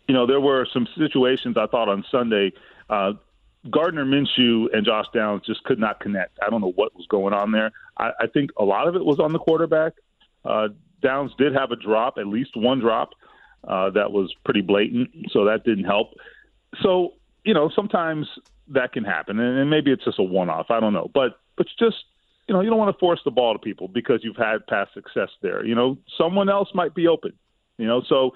you 0.08 0.13
know, 0.13 0.26
there 0.26 0.42
were 0.42 0.68
some 0.74 0.88
situations 0.98 1.56
I 1.58 1.68
thought 1.68 1.88
on 1.88 2.04
Sunday. 2.12 2.52
Uh, 2.90 3.13
Gardner 3.71 4.06
Minshew 4.06 4.67
and 4.73 4.86
Josh 4.86 5.06
Downs 5.13 5.43
just 5.45 5.63
could 5.63 5.80
not 5.80 5.99
connect. 5.99 6.38
I 6.45 6.49
don't 6.49 6.62
know 6.62 6.71
what 6.75 6.95
was 6.95 7.06
going 7.08 7.34
on 7.34 7.51
there. 7.51 7.71
I, 7.97 8.12
I 8.21 8.27
think 8.27 8.51
a 8.58 8.63
lot 8.63 8.88
of 8.88 8.95
it 8.95 9.06
was 9.06 9.19
on 9.19 9.34
the 9.34 9.39
quarterback. 9.39 9.93
Uh, 10.45 10.69
Downs 11.01 11.32
did 11.38 11.53
have 11.53 11.71
a 11.71 11.75
drop, 11.75 12.17
at 12.17 12.27
least 12.27 12.51
one 12.56 12.80
drop 12.80 13.12
uh, 13.67 13.89
that 13.91 14.12
was 14.12 14.34
pretty 14.45 14.62
blatant, 14.62 15.10
so 15.32 15.45
that 15.45 15.63
didn't 15.63 15.86
help. 15.86 16.13
So, 16.82 17.13
you 17.43 17.53
know, 17.53 17.69
sometimes 17.75 18.27
that 18.69 18.93
can 18.93 19.03
happen, 19.03 19.39
and, 19.39 19.60
and 19.60 19.69
maybe 19.69 19.91
it's 19.91 20.03
just 20.03 20.19
a 20.19 20.23
one-off. 20.23 20.67
I 20.69 20.80
don't 20.80 20.93
know, 20.93 21.10
but 21.13 21.39
but 21.56 21.67
just 21.80 21.97
you 22.47 22.53
know, 22.53 22.62
you 22.62 22.69
don't 22.69 22.80
want 22.80 22.95
to 22.95 22.99
force 22.99 23.19
the 23.25 23.32
ball 23.32 23.53
to 23.53 23.60
people 23.60 23.88
because 23.88 24.21
you've 24.23 24.38
had 24.38 24.65
past 24.67 24.93
success 24.93 25.30
there. 25.41 25.65
You 25.65 25.75
know, 25.75 25.97
someone 26.17 26.49
else 26.49 26.69
might 26.73 26.95
be 26.95 27.08
open. 27.08 27.34
You 27.77 27.88
know, 27.88 28.01
so 28.08 28.32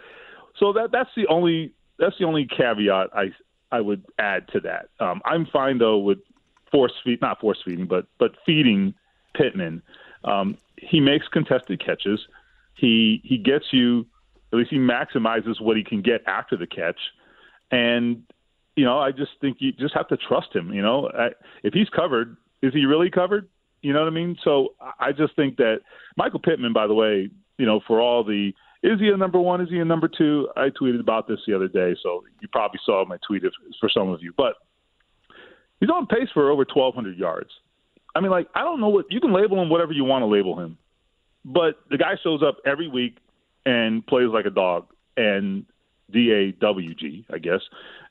so 0.59 0.73
that 0.73 0.89
that's 0.91 1.09
the 1.15 1.27
only 1.27 1.73
that's 1.97 2.15
the 2.19 2.25
only 2.25 2.47
caveat 2.47 3.09
I 3.13 3.31
I 3.71 3.81
would 3.81 4.05
add 4.19 4.47
to 4.49 4.60
that. 4.62 4.89
Um, 4.99 5.21
I'm 5.25 5.45
fine 5.45 5.77
though 5.77 5.97
with 5.97 6.19
force 6.71 6.93
feed, 7.03 7.21
not 7.21 7.39
force 7.39 7.62
feeding, 7.63 7.86
but 7.86 8.07
but 8.19 8.31
feeding 8.45 8.93
Pittman. 9.36 9.81
Um, 10.23 10.57
he 10.77 10.99
makes 10.99 11.27
contested 11.27 11.84
catches. 11.84 12.19
He 12.75 13.21
he 13.23 13.38
gets 13.38 13.65
you 13.71 14.05
at 14.51 14.60
least 14.60 14.71
he 14.71 14.77
maximizes 14.77 15.62
what 15.62 15.77
he 15.77 15.84
can 15.84 16.01
get 16.01 16.23
after 16.27 16.57
the 16.57 16.67
catch, 16.67 16.99
and 17.71 18.23
you 18.75 18.84
know 18.84 18.99
I 18.99 19.12
just 19.12 19.31
think 19.39 19.57
you 19.60 19.71
just 19.71 19.93
have 19.93 20.07
to 20.10 20.17
trust 20.17 20.53
him. 20.53 20.73
You 20.73 20.81
know, 20.81 21.10
I, 21.13 21.29
if 21.63 21.73
he's 21.73 21.89
covered, 21.89 22.36
is 22.62 22.73
he 22.73 22.86
really 22.86 23.10
covered? 23.10 23.47
You 23.81 23.93
know 23.93 23.99
what 23.99 24.07
I 24.07 24.12
mean? 24.12 24.38
So 24.43 24.75
I 24.99 25.12
just 25.12 25.36
think 25.36 25.57
that 25.57 25.81
Michael 26.17 26.39
Pittman, 26.39 26.73
by 26.73 26.88
the 26.88 26.93
way, 26.93 27.29
you 27.57 27.65
know, 27.65 27.79
for 27.88 27.99
all 27.99 28.23
the 28.23 28.53
is 28.83 28.99
he 28.99 29.09
a 29.09 29.17
number 29.17 29.39
one? 29.39 29.61
Is 29.61 29.69
he 29.69 29.79
a 29.79 29.85
number 29.85 30.07
two? 30.07 30.49
I 30.55 30.69
tweeted 30.69 30.99
about 30.99 31.27
this 31.27 31.39
the 31.45 31.55
other 31.55 31.67
day, 31.67 31.95
so 32.01 32.23
you 32.41 32.47
probably 32.47 32.79
saw 32.85 33.05
my 33.05 33.17
tweet 33.27 33.43
if, 33.43 33.53
for 33.79 33.89
some 33.89 34.09
of 34.09 34.21
you. 34.23 34.33
But 34.35 34.55
he's 35.79 35.89
on 35.89 36.07
pace 36.07 36.29
for 36.33 36.49
over 36.49 36.65
1,200 36.73 37.17
yards. 37.17 37.49
I 38.15 38.19
mean, 38.19 38.31
like, 38.31 38.47
I 38.55 38.61
don't 38.61 38.79
know 38.79 38.89
what 38.89 39.05
you 39.09 39.19
can 39.19 39.33
label 39.33 39.61
him 39.61 39.69
whatever 39.69 39.93
you 39.93 40.03
want 40.03 40.23
to 40.23 40.25
label 40.25 40.59
him, 40.59 40.77
but 41.45 41.79
the 41.89 41.97
guy 41.97 42.15
shows 42.23 42.41
up 42.43 42.57
every 42.65 42.87
week 42.87 43.17
and 43.65 44.05
plays 44.05 44.29
like 44.29 44.45
a 44.45 44.49
dog 44.49 44.87
and 45.15 45.65
D 46.11 46.31
A 46.31 46.51
W 46.59 46.93
G, 46.95 47.25
I 47.31 47.37
guess. 47.37 47.61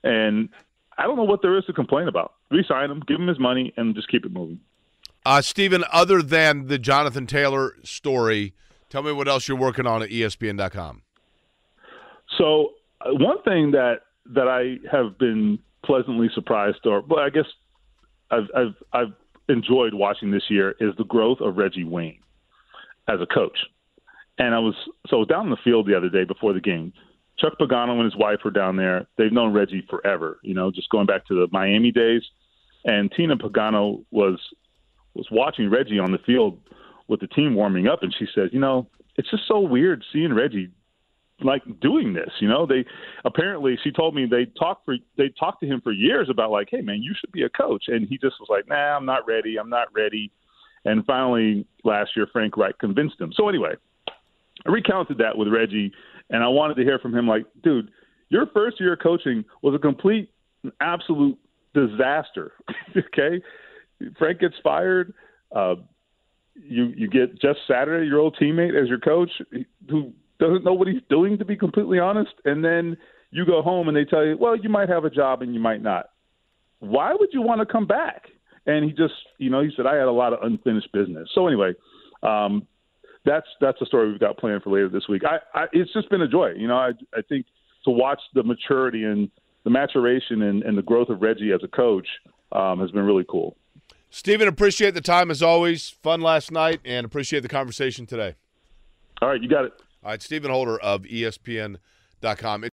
And 0.04 0.48
I 0.96 1.04
don't 1.04 1.16
know 1.16 1.24
what 1.24 1.42
there 1.42 1.58
is 1.58 1.64
to 1.66 1.72
complain 1.72 2.08
about. 2.08 2.34
Resign 2.50 2.90
him, 2.90 3.02
give 3.06 3.20
him 3.20 3.26
his 3.26 3.38
money, 3.38 3.72
and 3.76 3.94
just 3.94 4.08
keep 4.08 4.24
it 4.24 4.32
moving. 4.32 4.60
Uh, 5.26 5.42
Stephen, 5.42 5.84
other 5.92 6.22
than 6.22 6.68
the 6.68 6.78
Jonathan 6.78 7.26
Taylor 7.26 7.74
story, 7.82 8.54
tell 8.90 9.02
me 9.02 9.12
what 9.12 9.28
else 9.28 9.48
you're 9.48 9.56
working 9.56 9.86
on 9.86 10.02
at 10.02 10.10
ESPN.com. 10.10 11.02
So, 12.36 12.72
uh, 13.00 13.10
one 13.12 13.42
thing 13.42 13.70
that 13.72 14.00
that 14.26 14.48
I 14.48 14.76
have 14.94 15.18
been 15.18 15.58
pleasantly 15.84 16.28
surprised, 16.34 16.84
or 16.84 17.00
well, 17.00 17.20
I 17.20 17.30
guess 17.30 17.46
I've 18.30 18.48
I've, 18.54 18.74
I've 18.92 19.12
enjoyed 19.48 19.94
watching 19.94 20.30
this 20.30 20.44
year 20.48 20.74
is 20.80 20.94
the 20.98 21.04
growth 21.04 21.40
of 21.40 21.56
Reggie 21.56 21.84
Wayne 21.84 22.20
as 23.08 23.20
a 23.20 23.26
coach. 23.26 23.58
And 24.38 24.54
I 24.54 24.58
was 24.58 24.74
so 25.08 25.16
I 25.16 25.18
was 25.20 25.28
down 25.28 25.46
in 25.46 25.50
the 25.50 25.58
field 25.62 25.86
the 25.86 25.96
other 25.96 26.08
day 26.08 26.24
before 26.24 26.52
the 26.52 26.60
game. 26.60 26.92
Chuck 27.38 27.54
Pagano 27.58 27.92
and 27.92 28.04
his 28.04 28.16
wife 28.16 28.40
were 28.44 28.50
down 28.50 28.76
there. 28.76 29.06
They've 29.16 29.32
known 29.32 29.54
Reggie 29.54 29.86
forever, 29.88 30.38
you 30.42 30.54
know, 30.54 30.70
just 30.70 30.90
going 30.90 31.06
back 31.06 31.26
to 31.26 31.34
the 31.34 31.48
Miami 31.50 31.90
days. 31.90 32.22
And 32.84 33.10
Tina 33.12 33.36
Pagano 33.36 34.04
was 34.10 34.38
was 35.14 35.26
watching 35.30 35.70
Reggie 35.70 35.98
on 35.98 36.12
the 36.12 36.18
field 36.18 36.58
with 37.10 37.20
the 37.20 37.26
team 37.26 37.54
warming 37.54 37.88
up, 37.88 38.02
and 38.02 38.14
she 38.18 38.26
says, 38.34 38.50
"You 38.52 38.60
know, 38.60 38.88
it's 39.16 39.30
just 39.30 39.46
so 39.46 39.60
weird 39.60 40.02
seeing 40.12 40.32
Reggie 40.32 40.70
like 41.42 41.62
doing 41.80 42.12
this. 42.12 42.30
You 42.40 42.48
know, 42.48 42.66
they 42.66 42.84
apparently 43.24 43.78
she 43.82 43.90
told 43.90 44.14
me 44.14 44.26
they 44.30 44.46
talked 44.58 44.84
for 44.84 44.96
they 45.16 45.30
talked 45.38 45.60
to 45.60 45.66
him 45.66 45.80
for 45.80 45.92
years 45.92 46.28
about 46.30 46.50
like, 46.50 46.68
hey 46.70 46.80
man, 46.80 47.02
you 47.02 47.14
should 47.18 47.32
be 47.32 47.42
a 47.42 47.48
coach, 47.48 47.84
and 47.88 48.08
he 48.08 48.16
just 48.16 48.36
was 48.40 48.48
like, 48.48 48.68
nah, 48.68 48.96
I'm 48.96 49.06
not 49.06 49.26
ready, 49.26 49.58
I'm 49.58 49.70
not 49.70 49.88
ready. 49.94 50.30
And 50.84 51.04
finally, 51.04 51.66
last 51.84 52.12
year, 52.16 52.26
Frank 52.32 52.56
Reich 52.56 52.78
convinced 52.78 53.20
him. 53.20 53.32
So 53.34 53.48
anyway, 53.48 53.74
I 54.08 54.70
recounted 54.70 55.18
that 55.18 55.36
with 55.36 55.48
Reggie, 55.48 55.92
and 56.30 56.42
I 56.42 56.48
wanted 56.48 56.74
to 56.76 56.82
hear 56.82 56.98
from 56.98 57.14
him 57.14 57.28
like, 57.28 57.44
dude, 57.62 57.90
your 58.30 58.46
first 58.54 58.80
year 58.80 58.94
of 58.94 59.00
coaching 59.00 59.44
was 59.62 59.74
a 59.74 59.78
complete, 59.78 60.30
absolute 60.80 61.38
disaster. 61.74 62.52
okay, 62.96 63.42
Frank 64.18 64.40
gets 64.40 64.54
fired. 64.62 65.12
Uh, 65.54 65.74
you 66.62 66.92
you 66.96 67.08
get 67.08 67.40
Jeff 67.40 67.56
Saturday, 67.68 68.06
your 68.06 68.18
old 68.18 68.36
teammate, 68.40 68.80
as 68.80 68.88
your 68.88 68.98
coach, 68.98 69.30
who 69.88 70.12
doesn't 70.38 70.64
know 70.64 70.74
what 70.74 70.88
he's 70.88 71.02
doing, 71.08 71.38
to 71.38 71.44
be 71.44 71.56
completely 71.56 71.98
honest. 71.98 72.32
And 72.44 72.64
then 72.64 72.96
you 73.30 73.46
go 73.46 73.62
home 73.62 73.88
and 73.88 73.96
they 73.96 74.04
tell 74.04 74.24
you, 74.24 74.36
well, 74.38 74.56
you 74.56 74.68
might 74.68 74.88
have 74.88 75.04
a 75.04 75.10
job 75.10 75.42
and 75.42 75.54
you 75.54 75.60
might 75.60 75.82
not. 75.82 76.10
Why 76.80 77.14
would 77.18 77.30
you 77.32 77.42
want 77.42 77.60
to 77.60 77.66
come 77.66 77.86
back? 77.86 78.24
And 78.66 78.84
he 78.84 78.90
just, 78.90 79.14
you 79.38 79.50
know, 79.50 79.62
he 79.62 79.70
said 79.76 79.86
I 79.86 79.96
had 79.96 80.06
a 80.06 80.12
lot 80.12 80.32
of 80.32 80.40
unfinished 80.42 80.92
business. 80.92 81.28
So 81.34 81.46
anyway, 81.46 81.74
um, 82.22 82.66
that's 83.24 83.46
that's 83.60 83.78
the 83.78 83.86
story 83.86 84.10
we've 84.10 84.20
got 84.20 84.38
planned 84.38 84.62
for 84.62 84.70
later 84.70 84.88
this 84.88 85.08
week. 85.08 85.22
I, 85.24 85.38
I 85.58 85.66
it's 85.72 85.92
just 85.92 86.08
been 86.10 86.22
a 86.22 86.28
joy. 86.28 86.52
You 86.56 86.68
know, 86.68 86.76
I 86.76 86.90
I 87.14 87.22
think 87.28 87.46
to 87.84 87.90
watch 87.90 88.20
the 88.34 88.42
maturity 88.42 89.04
and 89.04 89.30
the 89.64 89.70
maturation 89.70 90.42
and, 90.42 90.62
and 90.62 90.76
the 90.76 90.82
growth 90.82 91.08
of 91.08 91.20
Reggie 91.20 91.52
as 91.52 91.60
a 91.62 91.68
coach 91.68 92.06
um, 92.52 92.80
has 92.80 92.90
been 92.90 93.04
really 93.04 93.26
cool. 93.28 93.56
Stephen, 94.10 94.48
appreciate 94.48 94.94
the 94.94 95.00
time 95.00 95.30
as 95.30 95.42
always. 95.42 95.88
Fun 95.88 96.20
last 96.20 96.50
night, 96.50 96.80
and 96.84 97.06
appreciate 97.06 97.40
the 97.40 97.48
conversation 97.48 98.06
today. 98.06 98.34
All 99.22 99.28
right, 99.28 99.40
you 99.40 99.48
got 99.48 99.64
it. 99.64 99.72
All 100.02 100.10
right, 100.10 100.20
Stephen 100.20 100.50
Holder 100.50 100.78
of 100.78 101.02
ESPN.com. 101.02 102.64